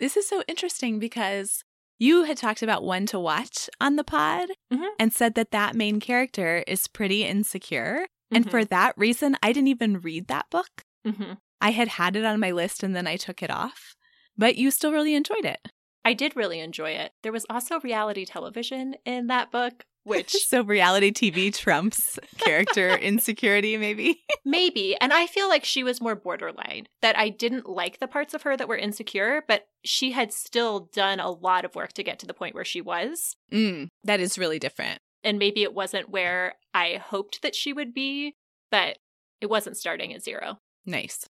This 0.00 0.16
is 0.16 0.26
so 0.26 0.42
interesting 0.48 0.98
because 0.98 1.62
you 1.98 2.24
had 2.24 2.38
talked 2.38 2.62
about 2.62 2.82
one 2.82 3.04
to 3.06 3.20
watch 3.20 3.68
on 3.80 3.96
the 3.96 4.02
pod 4.04 4.48
Mhm. 4.72 4.88
and 4.98 5.12
said 5.12 5.34
that 5.34 5.50
that 5.50 5.74
main 5.76 6.00
character 6.00 6.64
is 6.66 6.88
pretty 6.88 7.24
insecure. 7.24 8.06
And 8.32 8.46
Mhm. 8.46 8.50
for 8.50 8.64
that 8.64 8.94
reason, 8.96 9.36
I 9.42 9.52
didn't 9.52 9.68
even 9.68 10.00
read 10.00 10.26
that 10.28 10.48
book. 10.50 10.84
Mm-hmm. 11.06 11.34
I 11.60 11.70
had 11.72 11.88
had 11.88 12.16
it 12.16 12.24
on 12.24 12.40
my 12.40 12.50
list 12.50 12.82
and 12.82 12.96
then 12.96 13.06
I 13.06 13.16
took 13.16 13.42
it 13.42 13.50
off. 13.50 13.94
But 14.38 14.56
you 14.56 14.70
still 14.70 14.90
really 14.92 15.14
enjoyed 15.14 15.44
it. 15.44 15.60
I 16.02 16.14
did 16.14 16.34
really 16.34 16.60
enjoy 16.60 16.92
it. 16.92 17.12
There 17.22 17.32
was 17.32 17.44
also 17.50 17.78
reality 17.80 18.24
television 18.24 18.94
in 19.04 19.26
that 19.26 19.50
book, 19.50 19.84
which 20.04 20.30
so 20.46 20.62
reality 20.62 21.10
TV 21.12 21.54
trumps 21.54 22.18
character 22.38 22.88
insecurity, 22.96 23.76
maybe. 23.76 24.22
maybe, 24.44 24.96
and 25.00 25.12
I 25.12 25.26
feel 25.26 25.48
like 25.48 25.64
she 25.64 25.82
was 25.82 26.00
more 26.00 26.14
borderline, 26.14 26.86
that 27.02 27.18
I 27.18 27.28
didn't 27.28 27.68
like 27.68 27.98
the 27.98 28.08
parts 28.08 28.34
of 28.34 28.42
her 28.42 28.56
that 28.56 28.68
were 28.68 28.76
insecure, 28.76 29.42
but 29.46 29.66
she 29.84 30.12
had 30.12 30.32
still 30.32 30.90
done 30.92 31.20
a 31.20 31.30
lot 31.30 31.64
of 31.64 31.74
work 31.74 31.92
to 31.94 32.02
get 32.02 32.18
to 32.20 32.26
the 32.26 32.34
point 32.34 32.54
where 32.54 32.64
she 32.64 32.80
was. 32.80 33.36
Mm, 33.52 33.88
that 34.04 34.20
is 34.20 34.38
really 34.38 34.58
different. 34.58 35.00
And 35.22 35.38
maybe 35.38 35.62
it 35.62 35.74
wasn't 35.74 36.08
where 36.08 36.54
I 36.72 37.00
hoped 37.02 37.42
that 37.42 37.54
she 37.54 37.72
would 37.72 37.92
be, 37.92 38.36
but 38.70 38.98
it 39.40 39.50
wasn't 39.50 39.76
starting 39.76 40.14
at 40.14 40.22
zero. 40.22 40.58
Nice. 40.86 41.26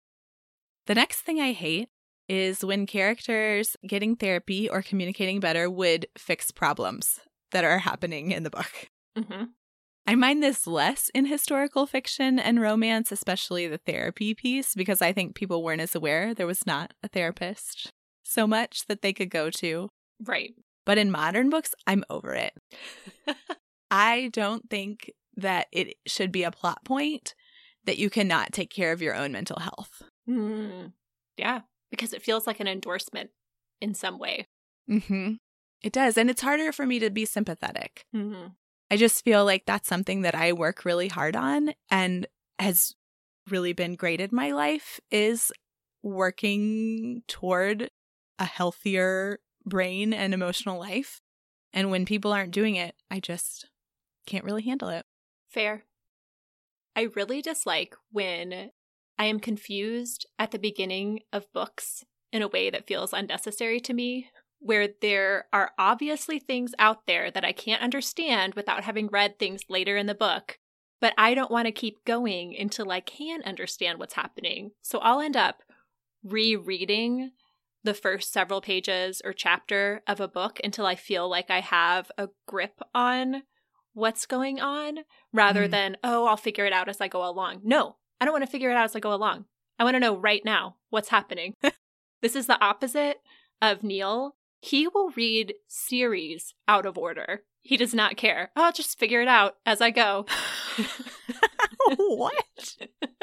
The 0.86 0.94
next 0.94 1.20
thing 1.20 1.40
I 1.40 1.52
hate 1.52 1.88
is 2.28 2.64
when 2.64 2.86
characters 2.86 3.76
getting 3.86 4.14
therapy 4.14 4.68
or 4.68 4.82
communicating 4.82 5.40
better 5.40 5.70
would 5.70 6.06
fix 6.18 6.50
problems 6.50 7.20
that 7.52 7.64
are 7.64 7.78
happening 7.78 8.32
in 8.32 8.42
the 8.42 8.50
book. 8.50 8.90
Mm-hmm. 9.16 9.44
I 10.06 10.14
mind 10.14 10.42
this 10.42 10.66
less 10.66 11.10
in 11.14 11.26
historical 11.26 11.86
fiction 11.86 12.38
and 12.38 12.62
romance, 12.62 13.12
especially 13.12 13.66
the 13.68 13.76
therapy 13.76 14.32
piece, 14.32 14.74
because 14.74 15.02
I 15.02 15.12
think 15.12 15.34
people 15.34 15.62
weren't 15.62 15.82
as 15.82 15.94
aware 15.94 16.32
there 16.32 16.46
was 16.46 16.66
not 16.66 16.94
a 17.02 17.08
therapist 17.08 17.92
so 18.24 18.46
much 18.46 18.86
that 18.86 19.02
they 19.02 19.12
could 19.12 19.28
go 19.28 19.50
to. 19.50 19.90
Right. 20.24 20.54
But 20.86 20.96
in 20.96 21.10
modern 21.10 21.50
books, 21.50 21.74
I'm 21.86 22.04
over 22.08 22.34
it. 22.34 22.54
I 23.90 24.30
don't 24.32 24.70
think 24.70 25.12
that 25.36 25.66
it 25.72 25.96
should 26.06 26.32
be 26.32 26.42
a 26.42 26.50
plot 26.50 26.84
point 26.84 27.34
that 27.84 27.98
you 27.98 28.08
cannot 28.08 28.52
take 28.52 28.70
care 28.70 28.92
of 28.92 29.02
your 29.02 29.14
own 29.14 29.32
mental 29.32 29.60
health. 29.60 30.02
Mm. 30.28 30.92
Yeah, 31.36 31.60
because 31.90 32.12
it 32.12 32.22
feels 32.22 32.46
like 32.46 32.60
an 32.60 32.66
endorsement 32.66 33.30
in 33.80 33.94
some 33.94 34.18
way. 34.18 34.46
Mm-hmm. 34.90 35.34
It 35.82 35.92
does. 35.92 36.18
And 36.18 36.28
it's 36.28 36.42
harder 36.42 36.72
for 36.72 36.86
me 36.86 36.98
to 36.98 37.10
be 37.10 37.24
sympathetic. 37.24 38.04
Mm-hmm. 38.14 38.48
I 38.90 38.96
just 38.96 39.24
feel 39.24 39.44
like 39.44 39.64
that's 39.66 39.88
something 39.88 40.22
that 40.22 40.34
I 40.34 40.52
work 40.52 40.84
really 40.84 41.08
hard 41.08 41.36
on 41.36 41.74
and 41.90 42.26
has 42.58 42.94
really 43.50 43.72
been 43.72 43.94
great 43.94 44.20
in 44.20 44.30
my 44.32 44.52
life 44.52 45.00
is 45.10 45.52
working 46.02 47.22
toward 47.28 47.90
a 48.38 48.44
healthier 48.44 49.38
brain 49.64 50.12
and 50.12 50.32
emotional 50.32 50.78
life. 50.78 51.20
And 51.72 51.90
when 51.90 52.06
people 52.06 52.32
aren't 52.32 52.52
doing 52.52 52.76
it, 52.76 52.94
I 53.10 53.20
just 53.20 53.66
can't 54.26 54.44
really 54.44 54.62
handle 54.62 54.88
it. 54.88 55.04
Fair. 55.48 55.84
I 56.96 57.08
really 57.14 57.42
dislike 57.42 57.94
when 58.10 58.70
I 59.18 59.24
am 59.26 59.40
confused 59.40 60.26
at 60.38 60.50
the 60.50 60.58
beginning 60.58 61.20
of 61.32 61.52
books 61.52 62.04
in 62.32 62.42
a 62.42 62.48
way 62.48 62.70
that 62.70 62.86
feels 62.86 63.12
unnecessary 63.12 63.80
to 63.80 63.94
me, 63.94 64.30
where 64.60 64.88
there 65.00 65.46
are 65.52 65.72
obviously 65.78 66.38
things 66.38 66.74
out 66.78 67.06
there 67.06 67.30
that 67.30 67.44
I 67.44 67.52
can't 67.52 67.82
understand 67.82 68.54
without 68.54 68.84
having 68.84 69.06
read 69.08 69.38
things 69.38 69.62
later 69.68 69.96
in 69.96 70.06
the 70.06 70.14
book, 70.14 70.58
but 71.00 71.14
I 71.16 71.34
don't 71.34 71.50
want 71.50 71.66
to 71.66 71.72
keep 71.72 72.04
going 72.04 72.56
until 72.58 72.90
I 72.90 73.00
can 73.00 73.42
understand 73.42 73.98
what's 73.98 74.14
happening. 74.14 74.72
So 74.82 74.98
I'll 74.98 75.20
end 75.20 75.36
up 75.36 75.62
rereading 76.24 77.30
the 77.84 77.94
first 77.94 78.32
several 78.32 78.60
pages 78.60 79.22
or 79.24 79.32
chapter 79.32 80.02
of 80.06 80.20
a 80.20 80.28
book 80.28 80.60
until 80.64 80.84
I 80.86 80.96
feel 80.96 81.28
like 81.28 81.50
I 81.50 81.60
have 81.60 82.10
a 82.18 82.28
grip 82.46 82.80
on 82.94 83.42
what's 83.94 84.26
going 84.26 84.60
on 84.60 84.98
rather 85.32 85.66
Mm. 85.66 85.70
than, 85.70 85.96
oh, 86.04 86.26
I'll 86.26 86.36
figure 86.36 86.66
it 86.66 86.72
out 86.72 86.88
as 86.88 87.00
I 87.00 87.08
go 87.08 87.24
along. 87.28 87.60
No, 87.64 87.96
I 88.20 88.24
don't 88.24 88.32
want 88.32 88.44
to 88.44 88.50
figure 88.50 88.70
it 88.70 88.76
out 88.76 88.84
as 88.84 88.96
I 88.96 89.00
go 89.00 89.12
along. 89.14 89.46
I 89.78 89.84
want 89.84 89.94
to 89.94 90.00
know 90.00 90.16
right 90.16 90.44
now 90.44 90.76
what's 90.90 91.08
happening. 91.08 91.54
this 92.22 92.34
is 92.34 92.46
the 92.46 92.60
opposite 92.62 93.18
of 93.62 93.82
Neil. 93.84 94.34
He 94.60 94.88
will 94.88 95.10
read 95.10 95.54
series 95.66 96.54
out 96.66 96.86
of 96.86 96.98
order. 96.98 97.42
He 97.60 97.76
does 97.76 97.94
not 97.94 98.16
care. 98.16 98.50
I'll 98.56 98.72
just 98.72 98.98
figure 98.98 99.20
it 99.20 99.28
out 99.28 99.56
as 99.66 99.80
I 99.80 99.90
go. 99.90 100.26
what? 101.96 102.76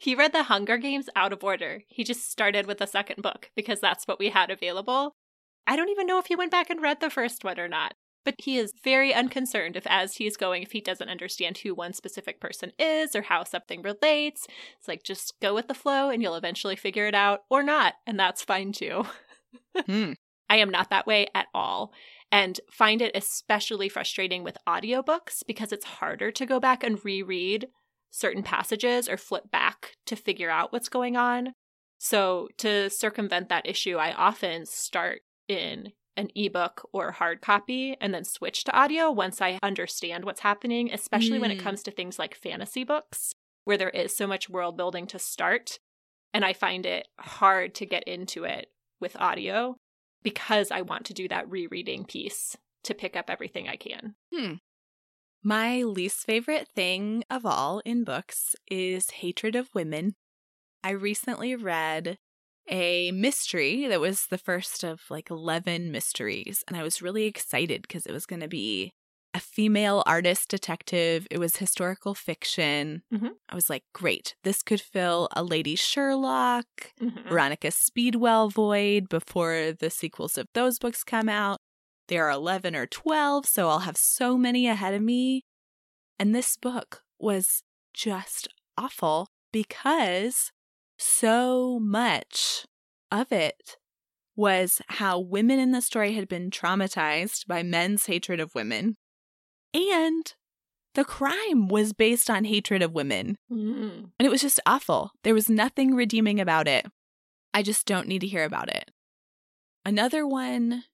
He 0.00 0.14
read 0.14 0.32
the 0.32 0.44
Hunger 0.44 0.78
Games 0.78 1.10
out 1.16 1.32
of 1.32 1.42
order. 1.42 1.82
He 1.88 2.04
just 2.04 2.30
started 2.30 2.66
with 2.66 2.78
the 2.78 2.86
second 2.86 3.20
book 3.20 3.50
because 3.56 3.80
that's 3.80 4.06
what 4.06 4.20
we 4.20 4.28
had 4.30 4.48
available. 4.48 5.16
I 5.66 5.74
don't 5.74 5.88
even 5.88 6.06
know 6.06 6.20
if 6.20 6.26
he 6.26 6.36
went 6.36 6.52
back 6.52 6.70
and 6.70 6.80
read 6.80 7.00
the 7.00 7.10
first 7.10 7.44
one 7.44 7.58
or 7.58 7.68
not. 7.68 7.94
But 8.24 8.36
he 8.38 8.58
is 8.58 8.72
very 8.84 9.12
unconcerned 9.12 9.76
if, 9.76 9.86
as 9.86 10.16
he's 10.16 10.36
going, 10.36 10.62
if 10.62 10.72
he 10.72 10.80
doesn't 10.80 11.08
understand 11.08 11.58
who 11.58 11.74
one 11.74 11.92
specific 11.92 12.40
person 12.40 12.72
is 12.78 13.16
or 13.16 13.22
how 13.22 13.42
something 13.42 13.82
relates. 13.82 14.46
It's 14.78 14.86
like, 14.86 15.02
just 15.02 15.34
go 15.40 15.54
with 15.54 15.66
the 15.66 15.74
flow 15.74 16.10
and 16.10 16.22
you'll 16.22 16.34
eventually 16.36 16.76
figure 16.76 17.06
it 17.06 17.14
out 17.14 17.40
or 17.50 17.62
not. 17.62 17.94
And 18.06 18.18
that's 18.18 18.42
fine 18.42 18.72
too. 18.72 19.04
Hmm. 19.86 20.12
I 20.48 20.56
am 20.56 20.70
not 20.70 20.90
that 20.90 21.06
way 21.06 21.28
at 21.34 21.46
all. 21.54 21.92
And 22.30 22.60
find 22.70 23.00
it 23.00 23.12
especially 23.14 23.88
frustrating 23.88 24.44
with 24.44 24.58
audiobooks 24.66 25.42
because 25.46 25.72
it's 25.72 25.84
harder 25.84 26.30
to 26.32 26.46
go 26.46 26.60
back 26.60 26.84
and 26.84 27.02
reread 27.04 27.68
certain 28.10 28.42
passages 28.42 29.08
or 29.08 29.16
flip 29.16 29.50
back 29.50 29.92
to 30.06 30.16
figure 30.16 30.50
out 30.50 30.72
what's 30.72 30.88
going 30.88 31.16
on. 31.16 31.52
So, 31.98 32.48
to 32.58 32.90
circumvent 32.90 33.48
that 33.48 33.66
issue, 33.66 33.96
I 33.96 34.12
often 34.12 34.66
start 34.66 35.22
in 35.48 35.92
an 36.16 36.28
ebook 36.34 36.88
or 36.92 37.12
hard 37.12 37.40
copy 37.40 37.96
and 38.00 38.12
then 38.12 38.24
switch 38.24 38.64
to 38.64 38.76
audio 38.76 39.10
once 39.10 39.40
I 39.40 39.58
understand 39.62 40.24
what's 40.24 40.40
happening, 40.40 40.92
especially 40.92 41.38
when 41.38 41.50
it 41.50 41.58
Mm. 41.58 41.62
comes 41.62 41.82
to 41.84 41.90
things 41.90 42.18
like 42.18 42.34
fantasy 42.34 42.84
books 42.84 43.32
where 43.64 43.76
there 43.76 43.90
is 43.90 44.16
so 44.16 44.26
much 44.26 44.48
world 44.48 44.76
building 44.76 45.06
to 45.08 45.18
start. 45.18 45.78
And 46.34 46.44
I 46.44 46.52
find 46.52 46.84
it 46.86 47.08
hard 47.18 47.74
to 47.76 47.86
get 47.86 48.04
into 48.04 48.44
it 48.44 48.70
with 49.00 49.16
audio 49.18 49.76
because 50.22 50.70
I 50.70 50.82
want 50.82 51.06
to 51.06 51.14
do 51.14 51.28
that 51.28 51.50
rereading 51.50 52.04
piece 52.04 52.56
to 52.84 52.94
pick 52.94 53.16
up 53.16 53.28
everything 53.28 53.68
I 53.68 53.76
can. 53.76 54.14
Hmm. 54.34 54.54
My 55.42 55.82
least 55.82 56.24
favorite 56.24 56.68
thing 56.74 57.24
of 57.30 57.46
all 57.46 57.80
in 57.84 58.04
books 58.04 58.56
is 58.70 59.10
hatred 59.10 59.54
of 59.54 59.74
women. 59.74 60.14
I 60.82 60.90
recently 60.90 61.54
read 61.54 62.18
a 62.68 63.12
mystery 63.12 63.86
that 63.86 64.00
was 64.00 64.26
the 64.26 64.38
first 64.38 64.84
of 64.84 65.02
like 65.08 65.30
11 65.30 65.90
mysteries, 65.90 66.64
and 66.68 66.76
I 66.76 66.82
was 66.82 67.02
really 67.02 67.24
excited 67.24 67.82
because 67.82 68.04
it 68.04 68.12
was 68.12 68.26
going 68.26 68.40
to 68.40 68.48
be 68.48 68.92
a 69.38 69.40
female 69.40 70.02
artist 70.04 70.48
detective. 70.48 71.28
It 71.30 71.38
was 71.38 71.58
historical 71.58 72.12
fiction. 72.12 73.04
Mhm. 73.12 73.30
I 73.48 73.54
was 73.54 73.70
like, 73.70 73.84
great, 73.94 74.34
this 74.42 74.64
could 74.64 74.80
fill 74.80 75.28
a 75.36 75.44
Lady 75.44 75.76
Sherlock, 75.76 76.66
Mhm. 77.00 77.28
Veronica 77.28 77.70
Speedwell 77.70 78.48
void 78.50 79.08
before 79.08 79.72
the 79.78 79.90
sequels 79.90 80.36
of 80.38 80.48
those 80.54 80.80
books 80.80 81.04
come 81.04 81.28
out. 81.28 81.60
There 82.08 82.26
are 82.26 82.32
11 82.32 82.74
or 82.74 82.86
12, 82.88 83.46
so 83.46 83.68
I'll 83.68 83.86
have 83.90 83.96
so 83.96 84.36
many 84.36 84.66
ahead 84.66 84.92
of 84.92 85.02
me. 85.02 85.44
And 86.18 86.34
this 86.34 86.56
book 86.56 87.04
was 87.20 87.62
just 87.94 88.48
awful 88.76 89.28
because 89.52 90.50
so 90.98 91.78
much 91.78 92.66
of 93.12 93.30
it 93.30 93.76
was 94.34 94.82
how 94.88 95.20
women 95.20 95.60
in 95.60 95.70
the 95.70 95.80
story 95.80 96.14
had 96.14 96.26
been 96.26 96.50
traumatized 96.50 97.46
by 97.46 97.62
men's 97.62 98.06
hatred 98.06 98.40
of 98.40 98.52
women. 98.56 98.96
And 99.74 100.34
the 100.94 101.04
crime 101.04 101.68
was 101.68 101.92
based 101.92 102.28
on 102.30 102.44
hatred 102.44 102.82
of 102.82 102.92
women. 102.92 103.38
Mm. 103.52 104.10
And 104.18 104.26
it 104.26 104.30
was 104.30 104.40
just 104.40 104.60
awful. 104.66 105.12
There 105.22 105.34
was 105.34 105.48
nothing 105.48 105.94
redeeming 105.94 106.40
about 106.40 106.66
it. 106.66 106.86
I 107.54 107.62
just 107.62 107.86
don't 107.86 108.08
need 108.08 108.20
to 108.20 108.26
hear 108.26 108.44
about 108.44 108.68
it. 108.68 108.90
Another 109.84 110.26
one 110.26 110.84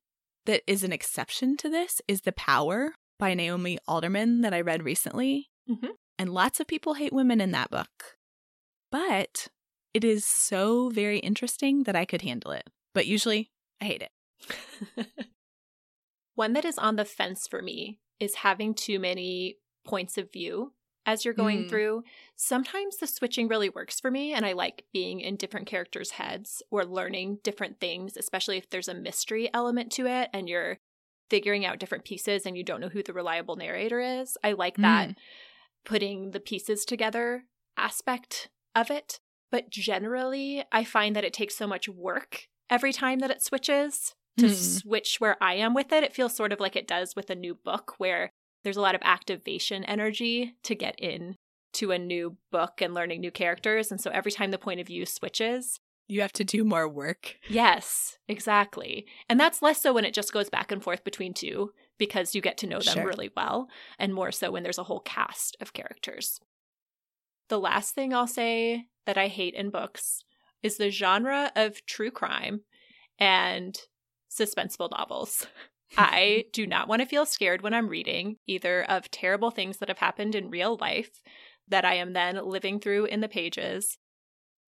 that 0.46 0.62
is 0.66 0.84
an 0.84 0.92
exception 0.92 1.56
to 1.58 1.68
this 1.68 2.00
is 2.06 2.22
The 2.22 2.32
Power 2.32 2.94
by 3.18 3.34
Naomi 3.34 3.78
Alderman 3.88 4.42
that 4.42 4.52
I 4.52 4.60
read 4.60 4.82
recently. 4.82 5.50
Mhm. 5.68 5.90
And 6.18 6.32
lots 6.32 6.60
of 6.60 6.66
people 6.66 6.94
hate 6.94 7.12
women 7.12 7.40
in 7.40 7.50
that 7.52 7.70
book. 7.70 8.18
But 8.90 9.48
it 9.92 10.04
is 10.04 10.24
so 10.24 10.90
very 10.90 11.18
interesting 11.18 11.84
that 11.84 11.96
I 11.96 12.04
could 12.04 12.22
handle 12.22 12.52
it. 12.52 12.68
But 12.92 13.06
usually 13.06 13.50
I 13.80 13.87
hate 13.87 14.02
it. 14.02 14.12
One 16.34 16.52
that 16.52 16.64
is 16.64 16.78
on 16.78 16.96
the 16.96 17.04
fence 17.04 17.46
for 17.48 17.62
me 17.62 18.00
is 18.20 18.37
having 18.37 18.74
too 18.74 18.98
many 18.98 19.59
points 19.85 20.16
of 20.18 20.33
view 20.33 20.72
as 21.07 21.24
you're 21.24 21.35
going 21.35 21.64
Mm. 21.64 21.68
through. 21.68 22.03
Sometimes 22.35 22.96
the 22.96 23.07
switching 23.07 23.46
really 23.48 23.68
works 23.68 24.00
for 24.00 24.11
me, 24.11 24.33
and 24.33 24.46
I 24.46 24.53
like 24.53 24.85
being 24.92 25.20
in 25.20 25.37
different 25.37 25.66
characters' 25.66 26.12
heads 26.12 26.62
or 26.70 26.85
learning 26.85 27.40
different 27.42 27.79
things, 27.79 28.16
especially 28.16 28.57
if 28.57 28.70
there's 28.70 28.88
a 28.88 28.94
mystery 28.94 29.50
element 29.53 29.92
to 29.92 30.07
it 30.07 30.31
and 30.33 30.48
you're 30.48 30.79
figuring 31.29 31.64
out 31.66 31.79
different 31.79 32.05
pieces 32.05 32.46
and 32.46 32.57
you 32.57 32.64
don't 32.64 32.81
know 32.81 32.88
who 32.88 33.03
the 33.03 33.12
reliable 33.12 33.57
narrator 33.57 34.00
is. 34.00 34.37
I 34.42 34.53
like 34.53 34.77
that 34.79 35.11
Mm. 35.11 35.16
putting 35.85 36.31
the 36.31 36.40
pieces 36.40 36.85
together 36.85 37.44
aspect 37.77 38.48
of 38.74 38.90
it. 38.90 39.20
But 39.50 39.68
generally, 39.70 40.64
I 40.72 40.85
find 40.85 41.14
that 41.14 41.24
it 41.24 41.33
takes 41.33 41.55
so 41.55 41.66
much 41.66 41.88
work 41.88 42.48
every 42.70 42.92
time 42.92 43.18
that 43.20 43.31
it 43.31 43.42
switches 43.42 44.14
to 44.38 44.46
Mm. 44.46 44.80
switch 44.80 45.20
where 45.20 45.36
I 45.42 45.54
am 45.54 45.74
with 45.74 45.92
it. 45.92 46.04
It 46.04 46.14
feels 46.14 46.34
sort 46.34 46.52
of 46.52 46.60
like 46.60 46.76
it 46.76 46.88
does 46.88 47.14
with 47.16 47.30
a 47.30 47.34
new 47.34 47.54
book 47.54 47.94
where 47.98 48.30
there's 48.62 48.76
a 48.76 48.80
lot 48.80 48.94
of 48.94 49.02
activation 49.04 49.84
energy 49.84 50.54
to 50.64 50.74
get 50.74 50.98
in 50.98 51.36
to 51.74 51.90
a 51.92 51.98
new 51.98 52.36
book 52.50 52.80
and 52.80 52.94
learning 52.94 53.20
new 53.20 53.30
characters. 53.30 53.90
And 53.90 54.00
so 54.00 54.10
every 54.10 54.32
time 54.32 54.50
the 54.50 54.58
point 54.58 54.80
of 54.80 54.86
view 54.86 55.04
switches, 55.06 55.80
You 56.06 56.20
have 56.20 56.32
to 56.34 56.44
do 56.44 56.64
more 56.64 56.86
work. 56.88 57.36
Yes, 57.48 58.18
exactly. 58.28 59.06
And 59.28 59.40
that's 59.40 59.62
less 59.62 59.80
so 59.80 59.92
when 59.94 60.04
it 60.04 60.12
just 60.12 60.32
goes 60.34 60.50
back 60.50 60.70
and 60.70 60.82
forth 60.82 61.02
between 61.02 61.32
two 61.32 61.72
because 61.96 62.34
you 62.34 62.42
get 62.42 62.58
to 62.58 62.66
know 62.66 62.80
them 62.80 62.94
Sure. 62.94 63.04
really 63.04 63.30
well, 63.34 63.68
and 63.98 64.12
more 64.12 64.30
so 64.30 64.50
when 64.50 64.62
there's 64.62 64.78
a 64.78 64.82
whole 64.84 65.00
cast 65.00 65.56
of 65.60 65.72
characters. 65.72 66.40
The 67.48 67.58
last 67.58 67.94
thing 67.94 68.12
I'll 68.12 68.26
say 68.26 68.86
that 69.06 69.16
I 69.18 69.28
hate 69.28 69.54
in 69.54 69.70
books 69.70 70.24
is 70.62 70.76
the 70.76 70.90
genre 70.90 71.52
of 71.56 71.84
true 71.86 72.10
crime 72.10 72.62
and 73.18 73.76
suspenseful 74.38 74.90
novels. 74.90 75.46
I 75.96 76.46
do 76.52 76.66
not 76.66 76.88
want 76.88 77.02
to 77.02 77.06
feel 77.06 77.26
scared 77.26 77.62
when 77.62 77.74
I'm 77.74 77.88
reading 77.88 78.36
either 78.46 78.82
of 78.84 79.10
terrible 79.10 79.50
things 79.50 79.78
that 79.78 79.88
have 79.88 79.98
happened 79.98 80.34
in 80.34 80.50
real 80.50 80.76
life 80.80 81.22
that 81.68 81.84
I 81.84 81.94
am 81.94 82.12
then 82.12 82.40
living 82.44 82.80
through 82.80 83.06
in 83.06 83.20
the 83.20 83.28
pages 83.28 83.96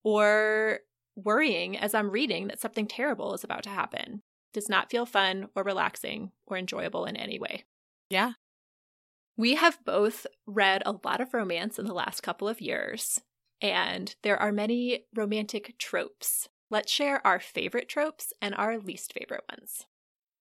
or 0.05 0.81
worrying 1.16 1.76
as 1.76 1.94
I'm 1.94 2.11
reading 2.11 2.48
that 2.48 2.61
something 2.61 2.87
terrible 2.87 3.35
is 3.35 3.42
about 3.42 3.62
to 3.64 3.70
happen. 3.70 4.22
Does 4.52 4.68
not 4.68 4.90
feel 4.90 5.07
fun 5.07 5.48
or 5.55 5.62
relaxing 5.62 6.31
or 6.46 6.57
enjoyable 6.57 7.05
in 7.05 7.16
any 7.16 7.38
way. 7.38 7.64
Yeah. 8.09 8.33
We 9.37 9.57
have 9.57 9.85
both 9.85 10.26
read 10.46 10.83
a 10.87 10.94
lot 11.05 11.20
of 11.20 11.35
romance 11.35 11.79
in 11.79 11.87
the 11.87 11.92
last 11.92 12.22
couple 12.22 12.48
of 12.48 12.61
years, 12.61 13.20
and 13.61 14.14
there 14.22 14.40
are 14.40 14.52
many 14.52 15.05
romantic 15.14 15.74
tropes. 15.79 16.48
Let's 16.70 16.90
share 16.92 17.24
our 17.26 17.38
favorite 17.40 17.88
tropes 17.88 18.33
and 18.42 18.55
our 18.55 18.79
least 18.79 19.12
favorite 19.12 19.44
ones. 19.50 19.87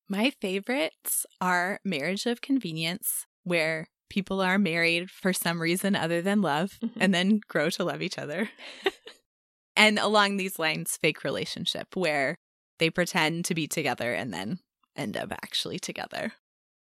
My 0.10 0.32
favorites 0.32 1.26
are 1.42 1.80
Marriage 1.84 2.26
of 2.26 2.42
Convenience, 2.42 3.26
where 3.44 3.88
people 4.10 4.42
are 4.42 4.58
married 4.60 5.10
for 5.10 5.34
some 5.34 5.62
reason 5.62 5.96
other 5.96 6.22
than 6.22 6.42
love 6.42 6.80
Mhm. 6.82 6.92
and 6.98 7.14
then 7.14 7.40
grow 7.48 7.70
to 7.72 7.84
love 7.84 8.02
each 8.02 8.18
other. 8.18 8.50
and 9.76 10.00
along 10.00 10.38
these 10.38 10.60
lines, 10.60 10.98
fake 10.98 11.24
relationship, 11.24 11.96
where 11.96 12.36
they 12.80 12.90
pretend 12.90 13.46
to 13.46 13.56
be 13.56 13.68
together 13.68 14.14
and 14.14 14.34
then 14.34 14.60
end 14.96 15.18
up 15.18 15.32
actually 15.32 15.80
together. 15.80 16.34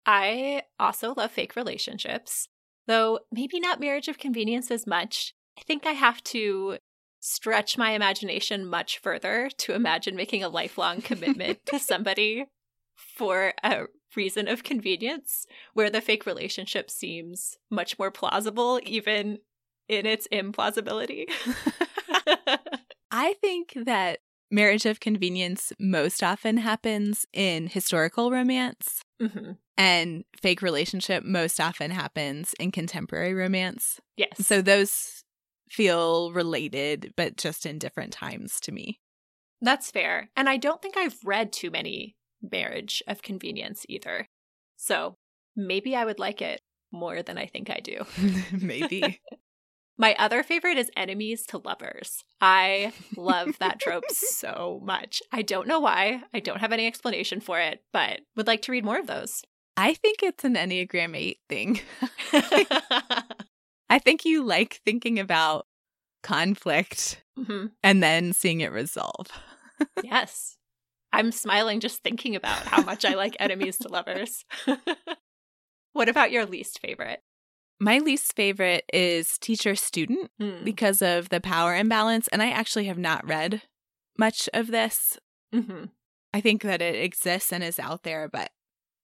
I 0.06 0.64
also 0.80 1.14
love 1.16 1.32
fake 1.32 1.56
relationships, 1.56 2.48
though 2.88 3.20
maybe 3.32 3.60
not 3.60 3.80
marriage 3.80 4.08
of 4.08 4.20
convenience 4.20 4.70
as 4.72 4.86
much. 4.86 5.34
I 5.58 5.62
think 5.62 5.86
I 5.86 5.94
have 5.94 6.24
to 6.26 6.78
stretch 7.26 7.76
my 7.76 7.92
imagination 7.92 8.68
much 8.68 9.00
further 9.00 9.50
to 9.58 9.74
imagine 9.74 10.16
making 10.16 10.44
a 10.44 10.50
lifelong 10.50 11.02
commitment 11.02 11.66
to 11.66 11.80
somebody 11.92 12.46
for 12.96 13.54
a 13.64 13.86
reason 14.16 14.48
of 14.48 14.64
convenience, 14.64 15.48
where 15.74 15.90
the 15.90 16.02
fake 16.02 16.28
relationship 16.28 16.92
seems 16.92 17.58
much 17.72 17.98
more 17.98 18.12
plausible, 18.12 18.80
even 18.84 19.40
in 19.90 20.06
its 20.06 20.28
implausibility. 20.32 21.26
I 23.12 23.34
think 23.42 23.74
that 23.76 24.20
marriage 24.52 24.86
of 24.86 25.00
convenience 25.00 25.74
most 25.80 26.22
often 26.22 26.58
happens 26.58 27.26
in 27.34 27.68
historical 27.68 28.30
romance, 28.30 29.02
hmm 29.20 29.54
and 29.78 30.24
fake 30.42 30.62
relationship 30.62 31.26
most 31.26 31.60
often 31.60 31.92
happens 31.92 32.56
in 32.62 32.72
contemporary 32.72 33.34
romance. 33.34 34.00
Yes. 34.16 34.30
So 34.40 34.62
those 34.62 35.25
feel 35.76 36.32
related, 36.32 37.14
but 37.18 37.36
just 37.36 37.66
in 37.66 37.78
different 37.78 38.14
times 38.14 38.60
to 38.62 38.72
me. 38.72 39.00
That's 39.62 39.92
fair. 39.92 40.30
And 40.36 40.48
I 40.48 40.58
don't 40.58 40.82
think 40.82 40.96
I've 40.96 41.18
read 41.26 41.52
too 41.52 41.70
many 41.70 42.16
marriage 42.42 43.04
of 43.08 43.22
convenience 43.22 43.86
either. 43.90 44.28
So 44.78 45.18
maybe 45.56 45.96
I 45.96 46.06
would 46.06 46.20
like 46.20 46.42
it 46.42 46.62
more 46.92 47.22
than 47.22 47.38
I 47.38 47.48
think 47.48 47.70
I 47.70 47.80
do. 47.80 48.06
Maybe. 48.52 49.20
My 49.98 50.16
other 50.20 50.44
favorite 50.44 50.78
is 50.78 50.92
enemies 50.98 51.46
to 51.48 51.58
lovers. 51.58 52.24
I 52.42 52.94
love 53.16 53.58
that 53.60 53.80
trope 53.80 54.04
so 54.10 54.82
much. 54.84 55.22
I 55.32 55.42
don't 55.42 55.68
know 55.68 55.80
why. 55.80 56.22
I 56.34 56.40
don't 56.40 56.60
have 56.60 56.74
any 56.74 56.86
explanation 56.86 57.40
for 57.40 57.60
it, 57.60 57.82
but 57.94 58.22
would 58.36 58.48
like 58.48 58.62
to 58.64 58.72
read 58.72 58.86
more 58.86 59.00
of 59.00 59.08
those. 59.08 59.42
I 59.78 59.94
think 59.94 60.24
it's 60.24 60.44
an 60.44 60.56
Enneagram 60.56 61.18
8 61.18 61.38
thing. 61.50 61.80
I 63.90 64.00
think 64.00 64.26
you 64.26 64.44
like 64.44 64.82
thinking 64.86 65.20
about 65.20 65.68
conflict 66.24 67.24
Mhm. 67.38 67.72
and 67.84 68.02
then 68.02 68.34
seeing 68.34 68.62
it 68.62 68.72
resolve. 68.72 69.28
Yes. 70.04 70.58
I'm 71.12 71.32
smiling 71.34 71.80
just 71.82 72.02
thinking 72.02 72.36
about 72.36 72.66
how 72.66 72.82
much 72.84 73.04
I 73.06 73.14
like 73.16 73.36
enemies 73.40 73.78
to 73.80 73.90
lovers. 73.90 74.46
what 75.94 76.10
about 76.10 76.32
your 76.32 76.46
least 76.46 76.80
favorite? 76.80 77.22
My 77.80 77.98
least 78.00 78.36
favorite 78.36 78.86
is 78.94 79.38
teacher 79.38 79.76
student 79.76 80.32
Hmm. 80.40 80.64
because 80.64 81.02
of 81.02 81.30
the 81.30 81.42
power 81.42 81.76
imbalance. 81.76 82.28
And 82.30 82.42
I 82.42 82.52
actually 82.52 82.86
have 82.86 82.98
not 82.98 83.26
read 83.28 83.64
much 84.18 84.48
of 84.54 84.68
this. 84.68 85.18
Mhm. 85.54 85.90
I 86.34 86.40
think 86.42 86.62
that 86.64 86.82
it 86.82 86.96
exists 86.96 87.52
and 87.52 87.64
is 87.64 87.80
out 87.80 88.04
there, 88.04 88.30
but 88.30 88.52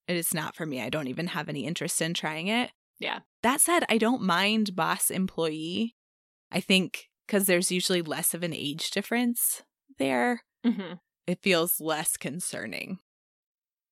it 0.08 0.15
is 0.15 0.34
not 0.34 0.56
for 0.56 0.65
me. 0.65 0.82
I 0.82 0.89
don't 0.89 1.08
even 1.08 1.28
have 1.28 1.50
any 1.50 1.65
interest 1.65 2.02
in 2.02 2.13
trying 2.13 2.48
it. 2.48 2.72
Yeah. 3.02 3.20
That 3.44 3.60
said, 3.60 3.84
I 3.90 3.98
don't 3.98 4.22
mind 4.22 4.76
boss 4.76 5.10
employee. 5.10 5.96
I 6.52 6.60
think 6.62 7.08
because 7.28 7.48
there's 7.48 7.72
usually 7.72 8.02
less 8.02 8.34
of 8.34 8.44
an 8.44 8.54
age 8.54 8.92
difference 8.92 9.64
there, 9.98 10.44
Mhm. 10.66 11.00
it 11.28 11.40
feels 11.42 11.80
less 11.82 12.18
concerning. 12.18 13.00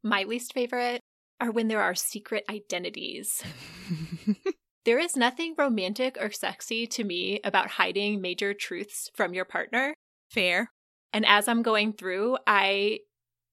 My 0.04 0.24
least 0.24 0.54
favorite 0.54 1.02
are 1.42 1.52
when 1.52 1.68
there 1.70 1.82
are 1.82 1.96
secret 1.96 2.44
identities. 2.50 3.44
There 4.86 4.98
is 4.98 5.16
nothing 5.18 5.56
romantic 5.58 6.18
or 6.20 6.32
sexy 6.32 6.88
to 6.88 7.04
me 7.04 7.42
about 7.44 7.68
hiding 7.70 8.22
major 8.22 8.54
truths 8.54 9.12
from 9.14 9.34
your 9.34 9.44
partner. 9.46 9.94
Fair. 10.32 10.72
And 11.12 11.26
as 11.26 11.48
I'm 11.48 11.62
going 11.62 11.94
through, 11.94 12.38
I 12.48 13.00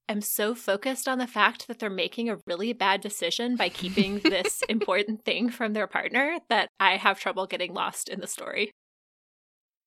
am 0.08 0.20
so 0.20 0.54
focused 0.54 1.08
on 1.08 1.18
the 1.18 1.26
fact 1.26 1.66
that 1.68 1.78
they're 1.78 1.90
making 1.90 2.28
a 2.28 2.38
really 2.46 2.72
bad 2.72 3.00
decision 3.00 3.56
by 3.56 3.68
keeping 3.68 4.18
this 4.24 4.62
important 4.68 5.24
thing 5.24 5.50
from 5.50 5.72
their 5.72 5.86
partner 5.86 6.38
that 6.48 6.68
I 6.78 6.96
have 6.96 7.20
trouble 7.20 7.46
getting 7.46 7.74
lost 7.74 8.08
in 8.08 8.20
the 8.20 8.26
story. 8.26 8.70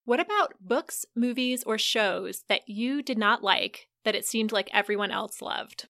What 0.06 0.20
about 0.20 0.54
books, 0.60 1.06
movies, 1.16 1.64
or 1.64 1.78
shows 1.78 2.44
that 2.50 2.68
you 2.68 3.02
did 3.04 3.18
not 3.18 3.44
like 3.44 3.88
that 4.06 4.16
it 4.16 4.26
seemed 4.26 4.52
like 4.52 4.70
everyone 4.74 5.12
else 5.12 5.42
loved? 5.42 5.88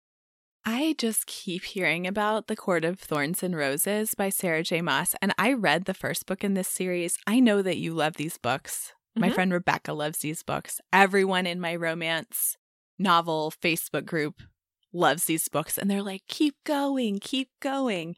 I 0.65 0.95
just 0.97 1.27
keep 1.27 1.65
hearing 1.65 2.07
about 2.07 2.47
The 2.47 2.57
Court 2.57 2.85
of 2.85 2.99
Thorns 2.99 3.43
and 3.43 3.55
Roses 3.57 4.15
by 4.15 4.31
Sarah 4.31 4.63
J. 4.63 4.81
Maas, 4.81 5.15
and 5.21 5.35
I 5.37 5.53
read 5.53 5.85
the 5.85 5.93
first 5.93 6.27
book 6.27 6.43
in 6.43 6.55
this 6.55 6.69
series. 6.69 7.19
I 7.27 7.41
know 7.41 7.61
that 7.61 7.77
you 7.77 7.93
love 7.93 8.15
these 8.17 8.39
books. 8.39 8.93
My 9.15 9.29
Mhm. 9.29 9.35
friend 9.35 9.53
Rebecca 9.53 9.93
loves 9.93 10.21
these 10.21 10.43
books. 10.43 10.81
Everyone 10.93 11.47
in 11.47 11.61
my 11.61 11.77
romance 11.77 12.57
novel 12.99 13.53
Facebook 13.63 14.05
group 14.07 14.43
loves 14.93 15.25
these 15.25 15.49
books, 15.49 15.77
and 15.79 15.91
they're 15.91 16.03
like, 16.03 16.23
keep 16.29 16.55
going, 16.65 17.19
keep 17.21 17.49
going. 17.61 18.15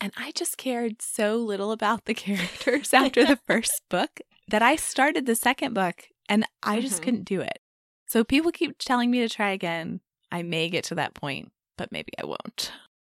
And 0.00 0.12
I 0.16 0.30
just 0.32 0.56
cared 0.56 1.02
so 1.02 1.36
little 1.36 1.72
about 1.72 2.04
the 2.04 2.14
characters 2.26 2.94
after 2.94 3.24
the 3.26 3.38
first 3.46 3.82
book 3.90 4.20
that 4.48 4.62
I 4.62 4.76
started 4.76 5.26
the 5.26 5.34
second 5.34 5.74
book 5.74 6.04
and 6.28 6.44
I 6.62 6.80
just 6.80 7.00
Mhm. 7.00 7.04
couldn't 7.04 7.24
do 7.24 7.40
it. 7.40 7.58
So 8.06 8.24
people 8.24 8.50
keep 8.50 8.78
telling 8.78 9.10
me 9.10 9.20
to 9.20 9.28
try 9.28 9.50
again. 9.50 10.00
I 10.32 10.42
may 10.42 10.68
get 10.70 10.84
to 10.84 10.94
that 10.96 11.14
point, 11.14 11.50
but 11.76 11.92
maybe 11.92 12.12
I 12.20 12.24
won't. 12.26 12.72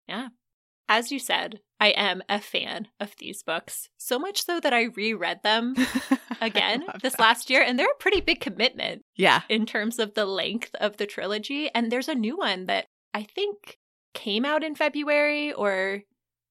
Yeah. 0.09 0.29
As 0.89 1.11
you 1.11 1.19
said, 1.19 1.61
I 1.81 1.89
am 1.89 2.23
a 2.29 2.41
fan 2.41 2.89
of 3.01 3.15
these 3.19 3.43
books, 3.43 3.89
so 3.99 4.19
much 4.19 4.45
so 4.45 4.61
that 4.61 4.73
I 4.73 4.85
reread 4.85 5.43
them 5.43 5.75
again 6.41 6.85
this 7.03 7.13
that. 7.15 7.21
last 7.21 7.51
year, 7.51 7.63
and 7.63 7.79
they're 7.79 7.87
a 7.91 8.01
pretty 8.01 8.21
big 8.21 8.41
commitment 8.41 9.03
Yeah. 9.17 9.43
in 9.49 9.67
terms 9.67 9.99
of 9.99 10.15
the 10.15 10.27
length 10.27 10.75
of 10.81 10.97
the 10.97 11.07
trilogy. 11.07 11.71
And 11.75 11.91
there's 11.91 12.09
a 12.09 12.15
new 12.15 12.37
one 12.37 12.67
that 12.67 12.87
I 13.15 13.23
think 13.23 13.79
came 14.15 14.45
out 14.45 14.63
in 14.65 14.75
February 14.75 15.53
or 15.53 16.03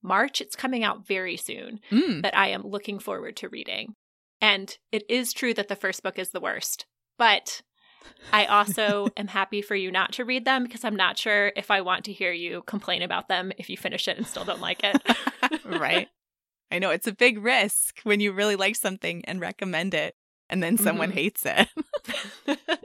March. 0.03 0.41
It's 0.41 0.55
coming 0.55 0.83
out 0.83 1.07
very 1.07 1.37
soon 1.37 1.79
Mm. 1.91 2.21
that 2.23 2.37
I 2.37 2.49
am 2.49 2.61
looking 2.65 2.99
forward 2.99 3.35
to 3.37 3.49
reading. 3.49 3.95
And 4.41 4.77
it 4.91 5.03
is 5.09 5.33
true 5.33 5.53
that 5.55 5.67
the 5.69 5.75
first 5.75 6.03
book 6.03 6.19
is 6.19 6.29
the 6.29 6.39
worst, 6.41 6.85
but 7.17 7.61
I 8.31 8.45
also 8.45 9.07
am 9.17 9.27
happy 9.29 9.61
for 9.63 9.75
you 9.75 9.89
not 9.91 10.11
to 10.13 10.25
read 10.25 10.45
them 10.45 10.63
because 10.63 10.83
I'm 10.83 10.95
not 10.95 11.17
sure 11.17 11.51
if 11.55 11.71
I 11.71 11.81
want 11.81 12.05
to 12.05 12.13
hear 12.13 12.31
you 12.31 12.61
complain 12.67 13.01
about 13.01 13.29
them 13.29 13.51
if 13.57 13.69
you 13.69 13.77
finish 13.77 14.07
it 14.07 14.17
and 14.17 14.27
still 14.27 14.45
don't 14.45 14.61
like 14.61 14.81
it. 14.83 15.01
right. 15.65 16.07
I 16.71 16.79
know 16.79 16.89
it's 16.89 17.07
a 17.07 17.13
big 17.13 17.37
risk 17.43 17.99
when 18.03 18.19
you 18.19 18.31
really 18.31 18.55
like 18.55 18.75
something 18.75 19.23
and 19.25 19.39
recommend 19.39 19.93
it 19.93 20.15
and 20.49 20.61
then 20.63 20.77
someone 20.77 21.11
Mhm. 21.11 21.13
hates 21.15 21.43
it. 21.45 21.67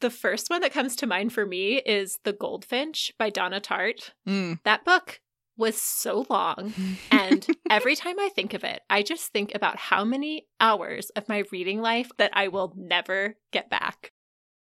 The 0.00 0.10
first 0.10 0.50
one 0.50 0.62
that 0.62 0.72
comes 0.72 0.96
to 0.96 1.06
mind 1.06 1.32
for 1.32 1.46
me 1.46 1.76
is 1.76 2.18
The 2.24 2.32
Goldfinch 2.32 3.12
by 3.18 3.30
Donna 3.30 3.60
Tartt. 3.60 4.10
Mm. 4.26 4.58
That 4.64 4.84
book 4.84 5.20
was 5.56 5.80
so 5.80 6.26
long. 6.28 6.74
And 7.12 7.46
every 7.70 7.94
time 7.94 8.18
I 8.18 8.30
think 8.30 8.52
of 8.54 8.64
it, 8.64 8.80
I 8.90 9.02
just 9.02 9.30
think 9.32 9.54
about 9.54 9.76
how 9.76 10.02
many 10.04 10.46
hours 10.58 11.10
of 11.10 11.28
my 11.28 11.44
reading 11.52 11.80
life 11.80 12.10
that 12.18 12.30
I 12.32 12.48
will 12.48 12.72
never 12.76 13.36
get 13.52 13.70
back. 13.70 14.12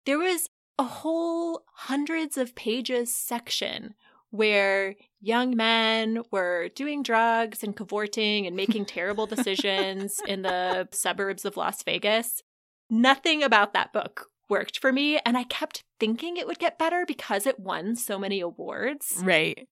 There 0.06 0.17
was 0.17 0.49
a 0.80 0.84
whole 0.84 1.63
hundreds 1.75 2.36
of 2.38 2.56
pages 2.56 3.15
section 3.15 3.93
where 4.32 4.96
young 5.20 5.56
men 5.56 6.24
were 6.32 6.70
doing 6.70 7.04
drugs 7.04 7.63
and 7.63 7.76
cavorting 7.76 8.48
and 8.48 8.56
making 8.56 8.86
terrible 8.86 9.28
decisions 9.28 10.20
in 10.26 10.41
the 10.41 10.88
suburbs 10.91 11.46
of 11.46 11.58
Las 11.58 11.84
Vegas. 11.84 12.41
Nothing 12.89 13.44
about 13.44 13.74
that 13.74 13.94
book 13.94 14.28
worked 14.50 14.80
for 14.80 14.91
me, 14.91 15.20
and 15.26 15.38
I 15.38 15.44
kept 15.44 15.84
thinking 16.00 16.36
it 16.36 16.48
would 16.48 16.60
get 16.60 16.80
better 16.80 17.06
because 17.06 17.46
it 17.46 17.60
won 17.60 17.96
so 17.96 18.17
many 18.17 18.39
awards. 18.41 19.22
right. 19.24 19.67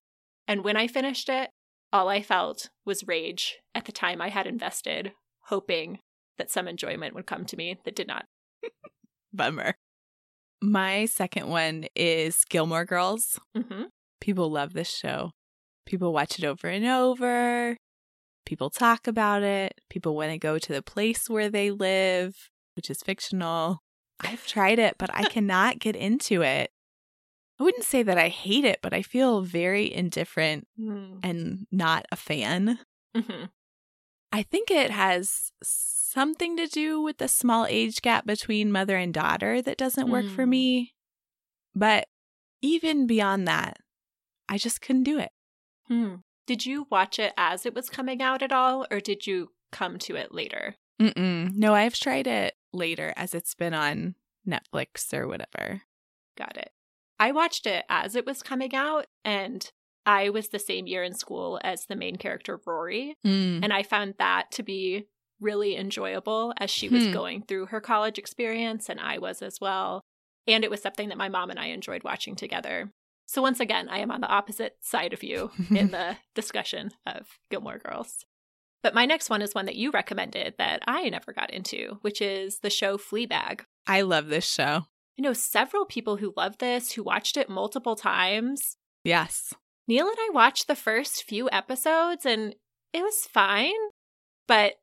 And 0.47 0.63
when 0.63 0.77
I 0.77 0.87
finished 0.87 1.29
it, 1.29 1.51
all 1.93 2.07
I 2.07 2.21
felt 2.21 2.69
was 2.85 3.07
rage 3.07 3.57
at 3.75 3.85
the 3.85 3.91
time 3.91 4.21
I 4.21 4.29
had 4.29 4.47
invested, 4.47 5.13
hoping 5.47 5.99
that 6.37 6.49
some 6.49 6.67
enjoyment 6.67 7.13
would 7.13 7.25
come 7.27 7.45
to 7.45 7.57
me 7.57 7.77
that 7.85 7.95
did 7.95 8.07
not. 8.07 8.25
Bummer. 9.33 9.75
My 10.61 11.05
second 11.05 11.49
one 11.49 11.85
is 11.95 12.45
Gilmore 12.45 12.85
Girls. 12.85 13.39
hmm 13.55 13.83
People 14.21 14.49
love 14.51 14.73
this 14.73 14.89
show. 14.89 15.31
People 15.85 16.13
watch 16.13 16.37
it 16.37 16.45
over 16.45 16.67
and 16.67 16.85
over. 16.85 17.77
People 18.45 18.69
talk 18.69 19.07
about 19.07 19.43
it. 19.43 19.79
People 19.89 20.15
want 20.15 20.31
to 20.31 20.37
go 20.37 20.57
to 20.59 20.73
the 20.73 20.81
place 20.81 21.29
where 21.29 21.49
they 21.49 21.71
live, 21.71 22.49
which 22.75 22.89
is 22.89 23.01
fictional. 23.01 23.79
I've 24.19 24.45
tried 24.45 24.79
it, 24.79 24.95
but 24.97 25.09
I 25.13 25.23
cannot 25.29 25.79
get 25.79 25.95
into 25.95 26.41
it. 26.41 26.71
I 27.59 27.63
wouldn't 27.63 27.83
say 27.83 28.03
that 28.03 28.17
I 28.17 28.29
hate 28.29 28.65
it, 28.65 28.79
but 28.81 28.93
I 28.93 29.01
feel 29.01 29.41
very 29.41 29.91
indifferent 29.93 30.67
hmm 30.77 31.19
and 31.21 31.67
not 31.71 32.05
a 32.11 32.15
fan. 32.15 32.79
hmm 33.15 33.45
I 34.31 34.43
think 34.43 34.69
it 34.69 34.91
has 34.91 35.51
something 35.63 36.55
to 36.57 36.67
do 36.67 37.01
with 37.01 37.17
the 37.17 37.27
small 37.27 37.65
age 37.65 38.01
gap 38.01 38.25
between 38.27 38.71
mother 38.71 38.95
and 38.95 39.11
daughter 39.13 39.61
that 39.61 39.77
doesn't 39.77 40.09
work 40.09 40.27
for 40.27 40.45
Mm. 40.45 40.49
me. 40.49 40.93
But 41.75 42.07
even 42.61 43.07
beyond 43.07 43.47
that, 43.47 43.77
I 44.49 44.57
just 44.57 44.81
couldn't 44.81 45.03
do 45.03 45.19
it. 45.19 45.29
Hmm. 45.87 46.15
Did 46.47 46.65
you 46.65 46.87
watch 46.89 47.19
it 47.19 47.33
as 47.37 47.65
it 47.65 47.73
was 47.75 47.89
coming 47.89 48.21
out 48.21 48.41
at 48.41 48.51
all, 48.51 48.85
or 48.91 48.99
did 48.99 49.27
you 49.27 49.51
come 49.71 49.97
to 49.99 50.15
it 50.15 50.33
later? 50.33 50.75
Mm-mm. 50.99 51.53
No, 51.55 51.73
I've 51.75 51.93
tried 51.93 52.27
it 52.27 52.55
later 52.73 53.13
as 53.15 53.33
it's 53.33 53.53
been 53.55 53.73
on 53.73 54.15
Netflix 54.47 55.13
or 55.13 55.27
whatever. 55.27 55.83
Got 56.37 56.57
it. 56.57 56.71
I 57.19 57.31
watched 57.31 57.65
it 57.67 57.85
as 57.89 58.15
it 58.15 58.25
was 58.25 58.41
coming 58.41 58.73
out, 58.73 59.05
and 59.23 59.69
I 60.05 60.29
was 60.29 60.49
the 60.49 60.59
same 60.59 60.87
year 60.87 61.03
in 61.03 61.13
school 61.13 61.59
as 61.63 61.85
the 61.85 61.95
main 61.95 62.15
character, 62.15 62.59
Rory. 62.65 63.15
Mm. 63.25 63.63
And 63.63 63.71
I 63.71 63.83
found 63.83 64.15
that 64.17 64.51
to 64.53 64.63
be 64.63 65.05
really 65.39 65.75
enjoyable 65.77 66.53
as 66.57 66.69
she 66.71 66.89
was 66.89 67.05
Hmm. 67.05 67.13
going 67.13 67.41
through 67.43 67.67
her 67.67 67.79
college 67.79 68.17
experience, 68.17 68.89
and 68.89 68.99
I 68.99 69.19
was 69.19 69.41
as 69.41 69.59
well. 69.61 70.01
And 70.47 70.63
it 70.63 70.71
was 70.71 70.81
something 70.81 71.09
that 71.09 71.17
my 71.17 71.29
mom 71.29 71.49
and 71.51 71.59
I 71.59 71.67
enjoyed 71.67 72.03
watching 72.03 72.35
together. 72.35 72.91
So, 73.31 73.43
once 73.43 73.59
again, 73.59 73.89
I 73.89 73.99
am 73.99 74.09
on 74.09 74.21
the 74.21 74.27
opposite 74.27 74.77
side 74.81 75.13
of 75.13 75.21
you 75.21 75.51
in 75.69 75.91
the 75.91 76.17
discussion 76.33 76.89
of 77.05 77.27
Gilmore 77.51 77.77
Girls. 77.77 78.25
But 78.81 78.95
my 78.95 79.05
next 79.05 79.29
one 79.29 79.43
is 79.43 79.53
one 79.53 79.67
that 79.67 79.75
you 79.75 79.91
recommended 79.91 80.55
that 80.57 80.81
I 80.87 81.07
never 81.09 81.31
got 81.31 81.53
into, 81.53 81.99
which 82.01 82.23
is 82.23 82.61
the 82.63 82.71
show 82.71 82.97
Fleabag. 82.97 83.61
I 83.85 84.01
love 84.01 84.29
this 84.29 84.51
show. 84.51 84.87
I 85.19 85.21
know 85.21 85.33
several 85.33 85.85
people 85.85 86.15
who 86.15 86.33
love 86.35 86.57
this, 86.57 86.93
who 86.93 87.03
watched 87.03 87.37
it 87.37 87.49
multiple 87.51 87.95
times. 87.95 88.77
Yes. 89.03 89.53
Neil 89.87 90.07
and 90.07 90.17
I 90.17 90.29
watched 90.33 90.67
the 90.67 90.75
first 90.75 91.23
few 91.23 91.51
episodes 91.51 92.25
and 92.25 92.55
it 92.93 93.03
was 93.03 93.27
fine, 93.31 93.73
but 94.47 94.79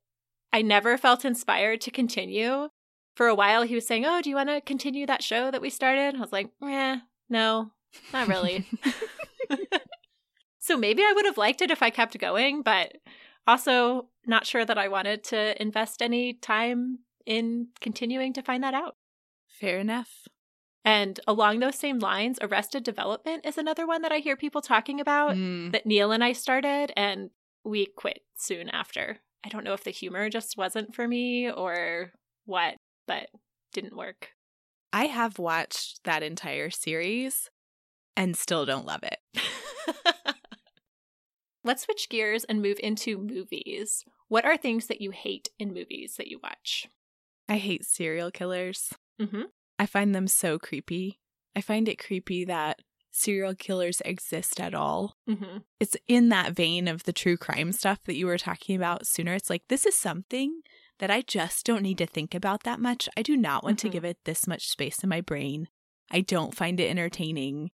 I 0.53 0.63
never 0.63 0.97
felt 0.97 1.25
inspired 1.25 1.81
to 1.81 1.91
continue. 1.91 2.69
For 3.17 3.27
a 3.27 3.35
while, 3.35 3.63
he 3.63 3.75
was 3.75 3.89
saying, 3.89 4.05
Oh, 4.07 4.23
do 4.23 4.31
you 4.31 4.37
want 4.37 4.51
to 4.51 4.61
continue 4.61 5.05
that 5.07 5.25
show 5.25 5.51
that 5.51 5.63
we 5.63 5.69
started? 5.69 6.15
I 6.15 6.21
was 6.21 6.33
like, 6.33 6.51
Eh, 6.63 6.99
no, 7.29 7.73
not 8.13 8.29
really. 8.29 8.67
so 10.59 10.77
maybe 10.77 11.03
I 11.03 11.13
would 11.15 11.25
have 11.27 11.39
liked 11.39 11.63
it 11.63 11.71
if 11.71 11.83
I 11.83 11.91
kept 11.91 12.19
going, 12.19 12.63
but 12.63 12.97
also 13.47 14.09
not 14.27 14.47
sure 14.47 14.65
that 14.65 14.79
I 14.79 14.89
wanted 14.89 15.23
to 15.25 15.61
invest 15.61 16.03
any 16.03 16.35
time 16.35 17.01
in 17.25 17.69
continuing 17.81 18.33
to 18.35 18.43
find 18.43 18.63
that 18.65 18.75
out. 18.75 18.97
Fair 19.49 19.79
enough. 19.79 20.27
And 20.85 21.19
along 21.27 21.59
those 21.59 21.77
same 21.77 21.99
lines, 21.99 22.39
Arrested 22.41 22.85
Development 22.85 23.45
is 23.45 23.59
another 23.59 23.87
one 23.87 24.03
that 24.03 24.13
I 24.13 24.19
hear 24.19 24.37
people 24.37 24.63
talking 24.63 25.01
about 25.01 25.35
Mm. 25.35 25.73
that 25.73 25.87
Neil 25.87 26.13
and 26.13 26.23
I 26.23 26.33
started, 26.33 26.93
and 26.97 27.31
we 27.65 27.87
quit 27.87 28.21
soon 28.37 28.69
after. 28.69 29.19
I 29.45 29.49
don't 29.49 29.65
know 29.65 29.73
if 29.73 29.83
the 29.85 29.91
humor 29.91 30.29
just 30.31 30.57
wasn't 30.57 30.95
for 30.95 31.09
me 31.09 31.51
or 31.51 32.13
what, 32.45 32.77
but 33.07 33.29
didn't 33.73 33.97
work. 33.97 34.31
I 34.93 35.07
have 35.07 35.39
watched 35.41 36.05
that 36.05 36.23
entire 36.23 36.71
series 36.71 37.51
and 38.17 38.37
still 38.37 38.65
don't 38.67 38.87
love 38.87 39.03
it. 39.03 39.19
Let's 41.65 41.83
switch 41.83 42.09
gears 42.09 42.45
and 42.45 42.63
move 42.63 42.79
into 42.83 43.19
movies. 43.19 44.05
What 44.29 44.45
are 44.45 44.57
things 44.57 44.87
that 44.87 45.01
you 45.01 45.11
hate 45.11 45.49
in 45.59 45.75
movies 45.75 46.15
that 46.17 46.29
you 46.29 46.39
watch? 46.43 46.87
I 47.49 47.57
hate 47.57 47.85
serial 47.85 48.31
killers. 48.31 48.93
Mm-hmm. 49.21 49.43
I 49.79 49.87
find 49.87 50.15
them 50.15 50.29
so 50.29 50.59
creepy. 50.59 51.19
I 51.57 51.61
find 51.61 51.89
it 51.89 51.99
creepy 51.99 52.45
that 52.45 52.81
serial 53.11 53.55
killers 53.55 54.01
exist 54.05 54.61
at 54.61 54.75
all. 54.75 55.17
Mm-hmm. 55.29 55.59
It's 55.81 55.97
in 56.07 56.29
that 56.29 56.53
vein 56.53 56.87
of 56.87 57.03
the 57.05 57.13
true 57.13 57.37
crime 57.37 57.73
stuff 57.73 57.99
that 58.05 58.17
you 58.17 58.27
were 58.27 58.39
talking 58.39 58.77
about 58.77 59.07
sooner. 59.07 59.35
It's 59.35 59.51
like, 59.51 59.63
this 59.69 59.87
is 59.87 59.97
something 59.97 60.61
that 60.99 61.11
I 61.11 61.23
just 61.23 61.67
don't 61.67 61.83
need 61.83 61.99
to 61.99 62.07
think 62.07 62.35
about 62.35 62.63
that 62.63 62.79
much. 62.81 63.09
I 63.17 63.23
do 63.23 63.37
not 63.37 63.65
want 63.65 63.79
Mhm. 63.79 63.83
to 63.83 63.89
give 63.89 64.05
it 64.05 64.19
this 64.25 64.47
much 64.47 64.69
space 64.69 65.03
in 65.03 65.09
my 65.09 65.21
brain. 65.21 65.69
I 66.11 66.21
don't 66.21 66.55
find 66.55 66.79
it 66.79 66.89
entertaining. 66.91 67.71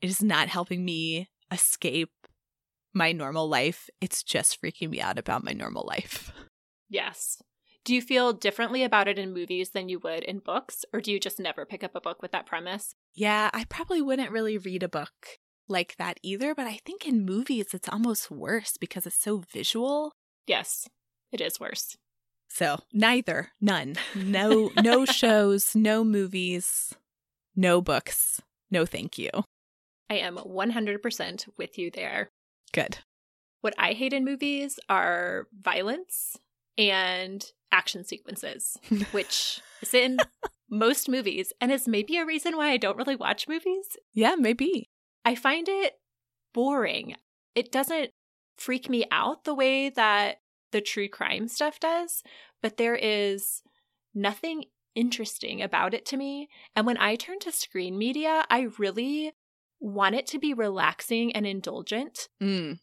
It 0.00 0.10
is 0.10 0.22
not 0.22 0.48
helping 0.48 0.84
me 0.84 1.28
escape 1.50 2.12
my 2.92 3.12
normal 3.12 3.48
life. 3.48 3.88
It's 4.00 4.22
just 4.22 4.60
freaking 4.60 4.90
me 4.90 5.00
out 5.00 5.18
about 5.18 5.44
my 5.44 5.52
normal 5.52 5.84
life. 5.86 6.32
Yes. 6.88 7.42
Do 7.84 7.94
you 7.96 8.00
feel 8.00 8.32
differently 8.32 8.84
about 8.84 9.08
it 9.08 9.18
in 9.18 9.34
movies 9.34 9.70
than 9.70 9.88
you 9.88 9.98
would 10.00 10.22
in 10.22 10.38
books, 10.38 10.84
or 10.92 11.00
do 11.00 11.10
you 11.10 11.18
just 11.18 11.40
never 11.40 11.64
pick 11.64 11.82
up 11.82 11.96
a 11.96 12.00
book 12.00 12.22
with 12.22 12.30
that 12.30 12.46
premise? 12.46 12.94
Yeah, 13.12 13.50
I 13.52 13.64
probably 13.64 14.00
wouldn't 14.00 14.30
really 14.30 14.56
read 14.56 14.84
a 14.84 14.88
book 14.88 15.38
like 15.68 15.96
that 15.96 16.18
either, 16.22 16.54
but 16.54 16.66
I 16.66 16.78
think 16.84 17.06
in 17.06 17.24
movies 17.24 17.74
it's 17.74 17.88
almost 17.88 18.30
worse 18.30 18.76
because 18.76 19.06
it's 19.06 19.20
so 19.20 19.42
visual. 19.52 20.12
Yes, 20.46 20.88
it 21.32 21.40
is 21.40 21.58
worse. 21.58 21.96
So, 22.48 22.80
neither, 22.92 23.50
none. 23.60 23.96
No 24.14 24.70
no 24.82 25.04
shows, 25.04 25.74
no 25.74 26.04
movies, 26.04 26.94
no 27.54 27.80
books. 27.80 28.40
No 28.70 28.86
thank 28.86 29.18
you. 29.18 29.30
I 30.08 30.16
am 30.16 30.36
100% 30.36 31.48
with 31.56 31.78
you 31.78 31.90
there. 31.90 32.30
Good. 32.72 32.98
What 33.60 33.74
I 33.78 33.92
hate 33.92 34.12
in 34.12 34.24
movies 34.24 34.78
are 34.88 35.48
violence 35.58 36.36
and 36.78 37.44
action 37.72 38.04
sequences, 38.04 38.76
which 39.12 39.60
is 39.82 39.94
in 39.94 40.18
most 40.70 41.08
movies 41.08 41.52
and 41.60 41.72
is 41.72 41.88
maybe 41.88 42.16
a 42.16 42.26
reason 42.26 42.56
why 42.56 42.70
I 42.70 42.76
don't 42.76 42.96
really 42.96 43.16
watch 43.16 43.48
movies. 43.48 43.96
Yeah, 44.12 44.34
maybe. 44.38 44.88
I 45.24 45.34
find 45.34 45.68
it 45.68 45.94
boring. 46.52 47.16
It 47.54 47.72
doesn't 47.72 48.10
freak 48.56 48.88
me 48.88 49.04
out 49.10 49.44
the 49.44 49.54
way 49.54 49.90
that 49.90 50.38
the 50.72 50.80
true 50.80 51.08
crime 51.08 51.48
stuff 51.48 51.80
does, 51.80 52.22
but 52.62 52.76
there 52.76 52.96
is 52.96 53.62
nothing 54.14 54.64
interesting 54.94 55.62
about 55.62 55.94
it 55.94 56.06
to 56.06 56.16
me. 56.16 56.48
And 56.74 56.86
when 56.86 56.98
I 56.98 57.16
turn 57.16 57.38
to 57.40 57.52
screen 57.52 57.98
media, 57.98 58.44
I 58.50 58.68
really 58.78 59.32
want 59.80 60.14
it 60.14 60.26
to 60.28 60.38
be 60.38 60.54
relaxing 60.54 61.32
and 61.34 61.46
indulgent, 61.46 62.28
Mm, 62.42 62.78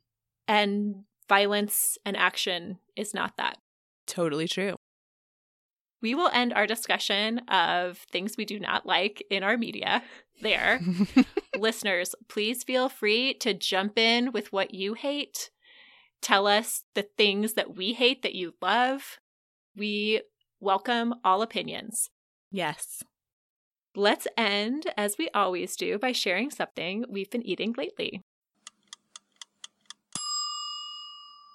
and 0.48 1.04
violence 1.30 1.98
and 2.06 2.16
action 2.18 2.80
is 2.96 3.14
not 3.14 3.38
that. 3.38 3.58
totally 4.06 4.48
true. 4.48 4.76
We 6.02 6.16
will 6.16 6.30
end 6.34 6.52
our 6.54 6.68
discussion 6.68 7.40
of 7.48 7.98
things 8.12 8.36
we 8.38 8.44
do 8.44 8.60
not 8.60 8.86
like 8.86 9.24
in 9.30 9.42
our 9.42 9.58
media 9.58 10.04
there. 10.42 10.82
Listeners, 11.58 12.14
please 12.28 12.64
feel 12.64 12.90
free 12.90 13.34
to 13.36 13.54
jump 13.54 13.98
in 13.98 14.34
with 14.34 14.52
what 14.52 14.74
you 14.74 14.96
hate. 14.96 15.50
Tell 16.22 16.46
us 16.46 16.84
the 16.94 17.04
things 17.18 17.54
that 17.54 17.76
we 17.78 17.94
hate 17.94 18.22
that 18.24 18.36
you 18.36 18.54
love. 18.62 19.20
We 19.78 20.22
welcome 20.60 21.16
all 21.24 21.42
opinions. 21.42 22.10
yes. 22.52 23.02
Let's 23.96 24.28
end, 24.36 24.92
as 24.98 25.18
we 25.20 25.30
always 25.36 25.76
do, 25.76 26.00
by 26.00 26.12
sharing 26.14 26.50
something 26.50 27.06
we've 27.08 27.30
been 27.30 27.46
eating 27.46 27.76
lately. 27.78 28.22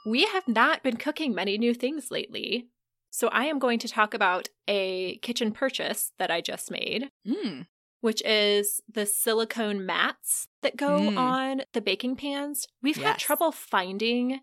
We 0.06 0.24
have 0.26 0.46
not 0.46 0.82
been 0.82 0.96
cooking 0.96 1.34
many 1.34 1.58
new 1.58 1.74
things 1.74 2.10
lately, 2.10 2.68
so 3.10 3.28
I 3.28 3.44
am 3.44 3.58
going 3.58 3.78
to 3.80 3.88
talk 3.88 4.14
about 4.14 4.48
a 4.68 5.16
kitchen 5.18 5.52
purchase 5.52 6.12
that 6.18 6.30
I 6.30 6.40
just 6.40 6.70
made. 6.70 7.10
Mm, 7.26 7.66
which 8.00 8.22
is 8.24 8.80
the 8.88 9.04
silicone 9.04 9.84
mats 9.84 10.46
that 10.62 10.76
go 10.76 11.10
Mm. 11.10 11.18
on 11.18 11.62
the 11.72 11.80
baking 11.80 12.14
pans. 12.14 12.68
We've 12.80 12.96
had 12.96 13.18
trouble 13.18 13.50
finding 13.50 14.40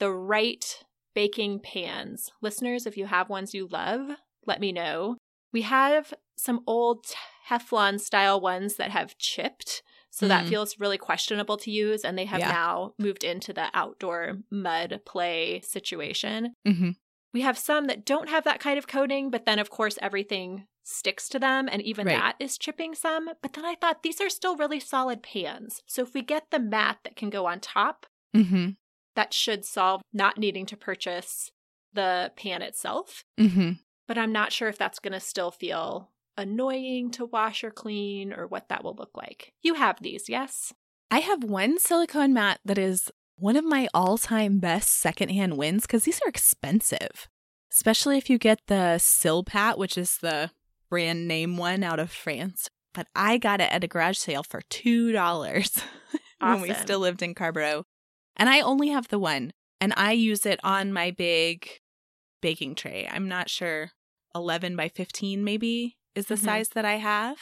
the 0.00 0.10
right 0.10 0.82
baking 1.14 1.60
pans. 1.60 2.32
Listeners, 2.42 2.86
if 2.86 2.96
you 2.96 3.06
have 3.06 3.28
ones 3.28 3.54
you 3.54 3.68
love, 3.68 4.16
let 4.44 4.60
me 4.60 4.72
know. 4.72 5.16
We 5.52 5.62
have 5.62 6.12
some 6.40 6.62
old 6.66 7.06
Teflon 7.48 8.00
style 8.00 8.40
ones 8.40 8.76
that 8.76 8.90
have 8.90 9.18
chipped, 9.18 9.82
so 10.10 10.26
that 10.28 10.44
Mm. 10.44 10.48
feels 10.48 10.78
really 10.80 10.98
questionable 10.98 11.56
to 11.58 11.70
use. 11.70 12.04
And 12.04 12.16
they 12.16 12.24
have 12.26 12.40
Yeah. 12.40 12.50
now 12.52 12.94
moved 12.98 13.24
into 13.24 13.52
the 13.52 13.70
outdoor 13.74 14.38
mud 14.50 15.00
play 15.04 15.60
situation. 15.60 16.54
Mm-hmm. 16.66 16.90
We 17.32 17.42
have 17.42 17.58
some 17.58 17.86
that 17.86 18.04
don't 18.04 18.28
have 18.28 18.44
that 18.44 18.60
kind 18.60 18.78
of 18.78 18.86
coating, 18.88 19.30
but 19.30 19.46
then, 19.46 19.58
of 19.58 19.70
course, 19.70 19.98
everything 20.02 20.66
sticks 20.82 21.28
to 21.28 21.38
them, 21.38 21.68
and 21.70 21.80
even 21.82 22.06
Right. 22.06 22.16
that 22.18 22.36
is 22.40 22.58
chipping 22.58 22.94
some. 22.94 23.30
But 23.42 23.52
then 23.52 23.64
I 23.64 23.76
thought 23.76 24.02
these 24.02 24.20
are 24.20 24.28
still 24.30 24.56
really 24.56 24.80
solid 24.80 25.22
pans. 25.22 25.82
So 25.86 26.02
if 26.02 26.14
we 26.14 26.22
get 26.22 26.50
the 26.50 26.58
mat 26.58 26.98
that 27.04 27.16
can 27.16 27.30
go 27.30 27.46
on 27.46 27.60
top, 27.60 28.06
Mm-hmm. 28.34 28.70
that 29.16 29.34
should 29.34 29.64
solve 29.64 30.02
not 30.12 30.38
needing 30.38 30.66
to 30.66 30.76
purchase 30.76 31.50
the 31.92 32.32
pan 32.36 32.62
itself. 32.62 33.24
Mm-hmm. 33.38 33.72
But 34.06 34.18
I'm 34.18 34.32
not 34.32 34.52
sure 34.52 34.68
if 34.68 34.78
that's 34.78 34.98
going 35.00 35.12
to 35.12 35.20
still 35.20 35.50
feel 35.50 36.10
annoying 36.36 37.10
to 37.12 37.26
wash 37.26 37.64
or 37.64 37.70
clean 37.70 38.32
or 38.32 38.46
what 38.46 38.68
that 38.68 38.84
will 38.84 38.94
look 38.94 39.16
like. 39.16 39.52
You 39.62 39.74
have 39.74 40.00
these, 40.00 40.28
yes? 40.28 40.72
I 41.10 41.18
have 41.18 41.42
one 41.42 41.78
silicone 41.78 42.32
mat 42.32 42.60
that 42.64 42.78
is 42.78 43.10
one 43.36 43.56
of 43.56 43.64
my 43.64 43.88
all 43.92 44.18
time 44.18 44.58
best 44.58 45.00
secondhand 45.00 45.56
wins 45.56 45.82
because 45.82 46.04
these 46.04 46.20
are 46.24 46.28
expensive, 46.28 47.28
especially 47.72 48.18
if 48.18 48.30
you 48.30 48.38
get 48.38 48.60
the 48.66 48.96
Silpat, 48.98 49.78
which 49.78 49.98
is 49.98 50.18
the 50.18 50.50
brand 50.88 51.26
name 51.26 51.56
one 51.56 51.82
out 51.82 51.98
of 51.98 52.10
France. 52.10 52.68
But 52.92 53.06
I 53.14 53.38
got 53.38 53.60
it 53.60 53.72
at 53.72 53.84
a 53.84 53.88
garage 53.88 54.18
sale 54.18 54.42
for 54.42 54.60
$2 54.62 55.82
when 56.40 56.60
we 56.60 56.74
still 56.74 56.98
lived 56.98 57.22
in 57.22 57.34
Carrboro. 57.34 57.84
And 58.36 58.48
I 58.48 58.60
only 58.60 58.88
have 58.88 59.08
the 59.08 59.18
one, 59.18 59.52
and 59.80 59.92
I 59.96 60.12
use 60.12 60.44
it 60.44 60.60
on 60.64 60.92
my 60.92 61.10
big 61.10 61.68
baking 62.40 62.74
tray. 62.74 63.08
I'm 63.10 63.28
not 63.28 63.48
sure, 63.48 63.90
11 64.34 64.76
by 64.76 64.88
15 64.88 65.44
maybe 65.44 65.96
is 66.14 66.26
the 66.26 66.34
Mhm. 66.36 66.44
size 66.44 66.68
that 66.70 66.84
I 66.84 66.94
have. 66.96 67.38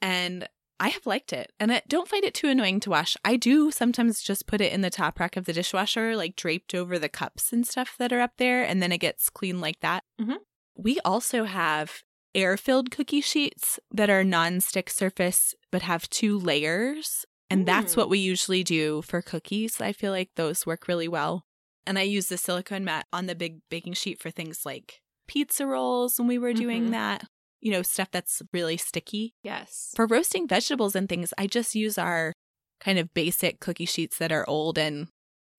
And 0.00 0.48
I 0.80 0.88
have 0.88 1.06
liked 1.06 1.32
it. 1.32 1.52
And 1.60 1.72
I 1.72 1.82
don't 1.86 2.08
find 2.08 2.24
it 2.24 2.34
too 2.34 2.48
annoying 2.48 2.80
to 2.80 2.90
wash. 2.90 3.16
I 3.24 3.36
do 3.36 3.70
sometimes 3.70 4.20
just 4.22 4.46
put 4.48 4.60
it 4.60 4.72
in 4.72 4.80
the 4.80 4.90
top 4.90 5.20
rack 5.20 5.36
of 5.36 5.44
the 5.44 5.52
dishwasher, 5.52 6.16
like 6.16 6.34
draped 6.34 6.74
over 6.74 6.98
the 6.98 7.08
cups 7.08 7.52
and 7.52 7.66
stuff 7.66 7.94
that 7.98 8.12
are 8.12 8.20
up 8.20 8.32
there, 8.38 8.64
and 8.64 8.82
then 8.82 8.90
it 8.90 8.98
gets 8.98 9.30
clean 9.30 9.60
like 9.60 9.78
that. 9.80 10.02
Mhm. 10.20 10.38
We 10.74 10.98
also 11.04 11.44
have 11.44 12.02
air 12.34 12.56
filled 12.56 12.90
cookie 12.90 13.20
sheets 13.20 13.78
that 13.92 14.10
are 14.10 14.24
non 14.24 14.60
stick 14.60 14.90
surface 14.90 15.54
but 15.70 15.82
have 15.82 16.08
two 16.10 16.38
layers. 16.38 17.24
And 17.48 17.66
that's 17.66 17.92
Mm. 17.92 17.96
what 17.98 18.08
we 18.08 18.18
usually 18.18 18.64
do 18.64 19.02
for 19.02 19.20
cookies. 19.22 19.80
I 19.80 19.92
feel 19.92 20.10
like 20.10 20.30
those 20.36 20.64
work 20.66 20.88
really 20.88 21.08
well. 21.08 21.46
And 21.86 21.98
I 21.98 22.02
use 22.02 22.28
the 22.28 22.38
silicone 22.38 22.84
mat 22.84 23.06
on 23.12 23.26
the 23.26 23.34
big 23.34 23.60
baking 23.68 23.92
sheet 23.94 24.20
for 24.20 24.30
things 24.30 24.64
like 24.64 25.02
pizza 25.28 25.66
rolls 25.66 26.18
when 26.18 26.26
we 26.28 26.38
were 26.38 26.52
doing 26.54 26.86
Mhm. 26.88 26.90
that, 26.92 27.28
you 27.62 27.72
know, 27.72 27.80
stuff 27.82 28.10
that's 28.10 28.42
really 28.52 28.76
sticky. 28.76 29.32
Yes. 29.42 29.92
For 29.96 30.06
roasting 30.06 30.46
vegetables 30.46 30.94
and 30.94 31.08
things, 31.08 31.32
I 31.38 31.46
just 31.46 31.74
use 31.74 31.96
our 31.96 32.32
kind 32.80 32.98
of 32.98 33.14
basic 33.14 33.60
cookie 33.60 33.86
sheets 33.86 34.18
that 34.18 34.32
are 34.32 34.44
old 34.48 34.76
and 34.76 35.08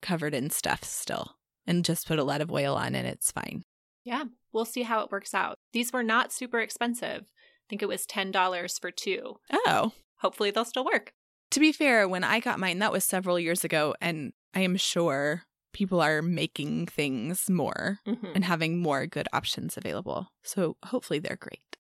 covered 0.02 0.36
in 0.36 0.50
stuff 0.52 0.84
still 0.84 1.36
and 1.66 1.86
just 1.86 2.06
put 2.08 2.20
a 2.20 2.24
lot 2.24 2.42
of 2.42 2.52
oil 2.52 2.76
on 2.76 2.94
and 2.94 3.08
it's 3.08 3.32
fine. 3.32 3.64
Yeah, 4.04 4.26
we'll 4.52 4.66
see 4.66 4.84
how 4.84 5.00
it 5.00 5.12
works 5.12 5.34
out. 5.34 5.56
These 5.72 5.94
were 5.94 6.04
not 6.04 6.34
super 6.34 6.60
expensive. 6.60 7.22
I 7.22 7.66
think 7.70 7.82
it 7.82 7.88
was 7.88 8.06
$10 8.06 8.80
for 8.82 8.92
two. 8.92 9.38
Oh. 9.66 9.94
Hopefully, 10.20 10.52
they'll 10.52 10.66
still 10.66 10.84
work. 10.86 11.14
To 11.52 11.60
be 11.62 11.72
fair, 11.72 12.08
when 12.08 12.24
I 12.26 12.40
got 12.42 12.60
mine, 12.60 12.80
that 12.80 12.92
was 12.92 13.04
several 13.06 13.40
years 13.40 13.64
ago, 13.64 13.96
and 14.02 14.34
I 14.54 14.60
am 14.62 14.76
sure 14.76 15.44
people 15.72 16.02
are 16.02 16.22
making 16.22 16.88
things 16.88 17.50
more 17.50 18.00
Mhm. 18.06 18.36
and 18.36 18.44
having 18.46 18.78
more 18.80 19.08
good 19.08 19.28
options 19.34 19.78
available. 19.78 20.28
So 20.44 20.76
hopefully 20.86 21.20
they're 21.20 21.36
great. 21.38 21.78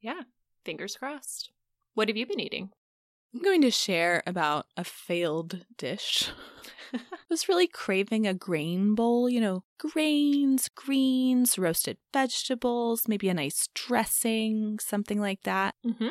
Yeah, 0.00 0.22
fingers 0.64 0.96
crossed. 0.96 1.50
What 1.94 2.08
have 2.08 2.16
you 2.16 2.26
been 2.26 2.40
eating? 2.40 2.70
I'm 3.34 3.42
going 3.42 3.62
to 3.62 3.70
share 3.70 4.22
about 4.26 4.66
a 4.76 4.84
failed 4.84 5.64
dish. 5.76 6.30
I 6.94 7.00
was 7.28 7.48
really 7.48 7.66
craving 7.66 8.26
a 8.26 8.32
grain 8.32 8.94
bowl, 8.94 9.28
you 9.28 9.40
know, 9.40 9.64
grains, 9.78 10.68
greens, 10.74 11.58
roasted 11.58 11.98
vegetables, 12.12 13.06
maybe 13.06 13.28
a 13.28 13.34
nice 13.34 13.68
dressing, 13.74 14.78
something 14.78 15.20
like 15.20 15.42
that. 15.42 15.74
mm-hmm. 15.86 16.08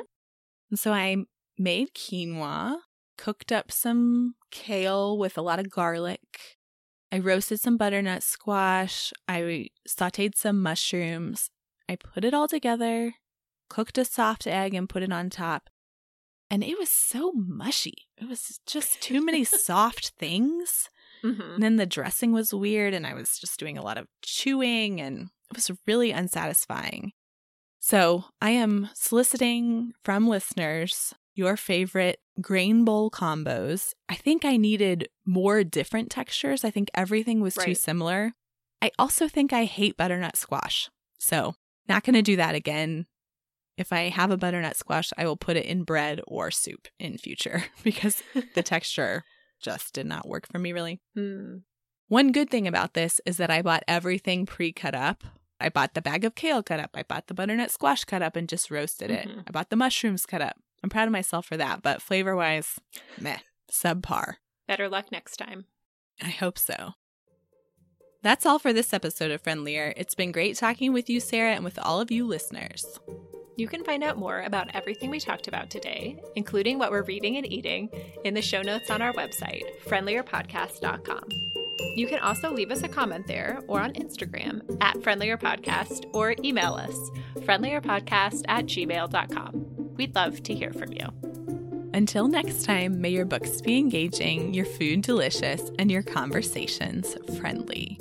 And 0.69 0.77
so 0.77 0.93
I 0.93 1.15
made 1.57 1.93
quinoa, 1.95 2.77
cooked 3.17 3.51
up 3.51 3.71
some 3.71 4.35
kale 4.51 5.17
with 5.17 5.37
a 5.37 5.41
lot 5.41 5.59
of 5.59 5.71
garlic. 5.71 6.57
I 7.11 7.19
roasted 7.19 7.59
some 7.59 7.77
butternut 7.77 8.21
squash. 8.21 9.13
I 9.27 9.69
sauteed 9.87 10.35
some 10.35 10.61
mushrooms. 10.61 11.49
I 11.89 11.95
put 11.95 12.25
it 12.25 12.33
all 12.33 12.47
together, 12.47 13.13
cooked 13.69 13.97
a 13.97 14.05
soft 14.05 14.47
egg, 14.47 14.73
and 14.73 14.89
put 14.89 15.03
it 15.03 15.11
on 15.11 15.29
top. 15.29 15.69
And 16.49 16.63
it 16.63 16.77
was 16.77 16.89
so 16.89 17.33
mushy. 17.33 18.07
It 18.17 18.27
was 18.27 18.59
just 18.65 19.01
too 19.01 19.23
many 19.23 19.43
soft 19.43 20.13
things. 20.17 20.89
Mm-hmm. 21.23 21.41
And 21.41 21.63
then 21.63 21.75
the 21.75 21.85
dressing 21.85 22.31
was 22.31 22.53
weird, 22.53 22.93
and 22.93 23.05
I 23.05 23.13
was 23.13 23.37
just 23.37 23.59
doing 23.59 23.77
a 23.77 23.83
lot 23.83 23.97
of 23.97 24.07
chewing, 24.21 25.01
and 25.01 25.29
it 25.49 25.55
was 25.55 25.71
really 25.85 26.11
unsatisfying. 26.11 27.11
So 27.79 28.25
I 28.41 28.51
am 28.51 28.89
soliciting 28.93 29.93
from 30.03 30.27
listeners 30.27 31.13
your 31.35 31.55
favorite 31.55 32.19
grain 32.41 32.83
bowl 32.83 33.11
combos. 33.11 33.93
I 34.09 34.15
think 34.15 34.43
I 34.43 34.57
needed 34.57 35.07
more 35.25 35.63
different 35.63 36.09
textures. 36.09 36.65
I 36.65 36.71
think 36.71 36.89
everything 36.93 37.41
was 37.41 37.55
too 37.55 37.75
similar. 37.75 38.33
I 38.81 38.91
also 38.97 39.27
think 39.27 39.53
I 39.53 39.65
hate 39.65 39.97
butternut 39.97 40.35
squash. 40.35 40.89
So, 41.19 41.55
not 41.87 42.03
going 42.03 42.15
to 42.15 42.21
do 42.21 42.35
that 42.35 42.55
again. 42.55 43.05
If 43.77 43.93
I 43.93 44.09
have 44.09 44.31
a 44.31 44.37
butternut 44.37 44.75
squash, 44.75 45.11
I 45.17 45.25
will 45.25 45.37
put 45.37 45.55
it 45.55 45.65
in 45.65 45.83
bread 45.83 46.19
or 46.27 46.49
soup 46.51 46.87
in 46.99 47.17
future 47.17 47.65
because 47.83 48.23
the 48.55 48.63
texture 48.63 49.23
just 49.61 49.93
did 49.93 50.05
not 50.05 50.27
work 50.27 50.47
for 50.51 50.59
me 50.59 50.73
really. 50.73 50.99
Hmm. 51.15 51.57
One 52.07 52.31
good 52.31 52.49
thing 52.49 52.67
about 52.67 52.93
this 52.93 53.19
is 53.25 53.37
that 53.37 53.51
I 53.51 53.61
bought 53.61 53.83
everything 53.87 54.45
pre 54.45 54.71
cut 54.71 54.95
up. 54.95 55.23
I 55.59 55.69
bought 55.69 55.93
the 55.93 56.01
bag 56.01 56.23
of 56.23 56.35
kale 56.35 56.63
cut 56.63 56.79
up. 56.79 56.91
I 56.93 57.03
bought 57.03 57.27
the 57.27 57.33
butternut 57.33 57.71
squash 57.71 58.03
cut 58.05 58.21
up 58.21 58.35
and 58.35 58.47
just 58.47 58.71
roasted 58.71 59.11
it. 59.11 59.27
Mhm. 59.27 59.43
I 59.47 59.51
bought 59.51 59.69
the 59.69 59.75
mushrooms 59.75 60.25
cut 60.25 60.41
up. 60.41 60.55
I'm 60.83 60.89
proud 60.89 61.07
of 61.07 61.11
myself 61.11 61.45
for 61.47 61.57
that, 61.57 61.81
but 61.81 62.01
flavor 62.01 62.35
wise, 62.35 62.79
meh, 63.19 63.39
subpar. 63.71 64.35
Better 64.67 64.87
luck 64.87 65.11
next 65.11 65.37
time. 65.37 65.65
I 66.21 66.29
hope 66.29 66.57
so. 66.57 66.93
That's 68.23 68.45
all 68.45 68.59
for 68.59 68.73
this 68.73 68.93
episode 68.93 69.31
of 69.31 69.41
Friendlier. 69.41 69.93
It's 69.97 70.15
been 70.15 70.31
great 70.31 70.55
talking 70.55 70.93
with 70.93 71.09
you, 71.09 71.19
Sarah, 71.19 71.53
and 71.53 71.63
with 71.63 71.79
all 71.79 71.99
of 71.99 72.11
you 72.11 72.25
listeners. 72.25 72.85
You 73.57 73.67
can 73.67 73.83
find 73.83 74.03
out 74.03 74.17
more 74.17 74.41
about 74.41 74.73
everything 74.75 75.09
we 75.09 75.19
talked 75.19 75.47
about 75.47 75.71
today, 75.71 76.21
including 76.35 76.77
what 76.77 76.91
we're 76.91 77.01
reading 77.01 77.37
and 77.37 77.51
eating, 77.51 77.89
in 78.23 78.35
the 78.35 78.41
show 78.41 78.61
notes 78.61 78.91
on 78.91 79.01
our 79.01 79.11
website, 79.13 79.63
friendlierpodcast.com. 79.87 81.23
You 81.95 82.07
can 82.07 82.19
also 82.19 82.53
leave 82.53 82.69
us 82.69 82.83
a 82.83 82.87
comment 82.87 83.25
there 83.25 83.59
or 83.67 83.81
on 83.81 83.93
Instagram 83.93 84.77
at 84.79 84.97
friendlierpodcast 84.97 86.13
or 86.13 86.35
email 86.43 86.75
us, 86.75 86.95
friendlierpodcast 87.39 88.43
at 88.47 88.67
gmail.com. 88.67 89.65
We'd 89.95 90.13
love 90.13 90.43
to 90.43 90.53
hear 90.53 90.71
from 90.73 90.93
you. 90.93 91.07
Until 91.95 92.27
next 92.27 92.63
time, 92.63 93.01
may 93.01 93.09
your 93.09 93.25
books 93.25 93.59
be 93.61 93.79
engaging, 93.79 94.53
your 94.53 94.65
food 94.65 95.01
delicious, 95.01 95.71
and 95.79 95.89
your 95.89 96.03
conversations 96.03 97.17
friendly. 97.39 97.97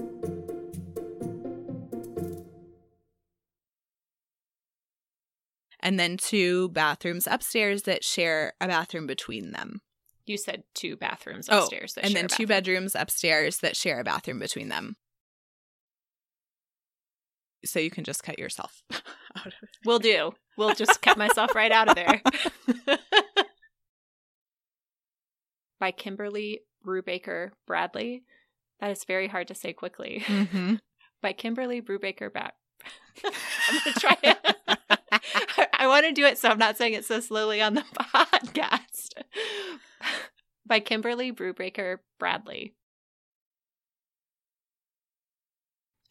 And 5.87 6.00
then 6.00 6.16
two 6.16 6.70
bathrooms 6.70 7.28
upstairs 7.30 7.84
that 7.84 8.02
share 8.02 8.54
a 8.60 8.66
bathroom 8.66 9.06
between 9.06 9.52
them. 9.52 9.82
You 10.26 10.37
said 10.37 10.64
two 10.74 10.96
bathrooms 10.96 11.48
Oh, 11.48 11.60
upstairs. 11.60 11.94
that 11.94 12.04
and 12.04 12.12
then 12.12 12.26
two 12.26 12.48
bedrooms 12.48 12.96
upstairs 12.96 13.58
that 13.58 13.76
share 13.76 14.00
a 14.00 14.04
bathroom 14.04 14.40
between 14.40 14.68
them. 14.68 14.96
So 17.64 17.78
you 17.78 17.90
can 17.90 18.02
just 18.02 18.24
cut 18.24 18.37
yourself 18.37 18.82
out 18.90 19.46
of 19.46 19.52
it. 19.62 19.68
We'll 19.84 20.00
do. 20.00 20.32
We'll 20.58 20.74
just 20.74 21.02
cut 21.02 21.16
myself 21.16 21.54
right 21.54 21.70
out 21.70 21.88
of 21.88 21.94
there. 21.94 22.20
By 25.78 25.92
Kimberly 25.92 26.62
Brubaker 26.84 27.50
Bradley. 27.64 28.24
That 28.80 28.90
is 28.90 29.04
very 29.04 29.28
hard 29.28 29.46
to 29.48 29.54
say 29.54 29.72
quickly. 29.72 30.24
Mm-hmm. 30.26 30.74
By 31.22 31.32
Kimberly 31.32 31.80
Brubaker 31.80 32.32
Brad. 32.32 32.52
I'm 33.24 33.32
gonna 33.84 33.94
try 34.00 34.16
it. 34.24 34.96
I 35.73 35.87
want 35.87 36.06
to 36.06 36.12
do 36.12 36.25
it 36.25 36.38
so 36.38 36.48
I'm 36.48 36.58
not 36.58 36.77
saying 36.77 36.94
it 36.94 37.04
so 37.04 37.21
slowly 37.21 37.60
on 37.60 37.75
the 37.75 37.85
podcast. 37.98 39.10
By 40.67 40.81
Kimberly 40.81 41.33
Brubaker 41.33 41.98
Bradley. 42.19 42.75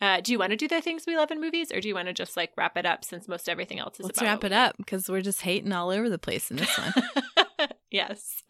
Uh, 0.01 0.19
do 0.21 0.31
you 0.31 0.39
want 0.39 0.51
to 0.51 0.57
do 0.57 0.67
the 0.67 0.81
things 0.81 1.05
we 1.07 1.15
love 1.15 1.31
in 1.31 1.39
movies, 1.39 1.71
or 1.71 1.79
do 1.79 1.87
you 1.87 1.95
want 1.95 2.07
to 2.07 2.13
just 2.13 2.35
like 2.35 2.51
wrap 2.57 2.77
it 2.77 2.85
up 2.85 3.05
since 3.05 3.27
most 3.27 3.47
everything 3.47 3.79
else 3.79 3.99
is 3.99 4.05
Let's 4.05 4.19
about 4.19 4.27
wrap 4.27 4.43
it 4.43 4.51
up 4.51 4.77
because 4.77 5.09
we're 5.09 5.21
just 5.21 5.41
hating 5.41 5.71
all 5.71 5.89
over 5.89 6.09
the 6.09 6.19
place 6.19 6.51
in 6.51 6.57
this 6.57 6.77
one. 6.77 7.69
yes. 7.91 8.43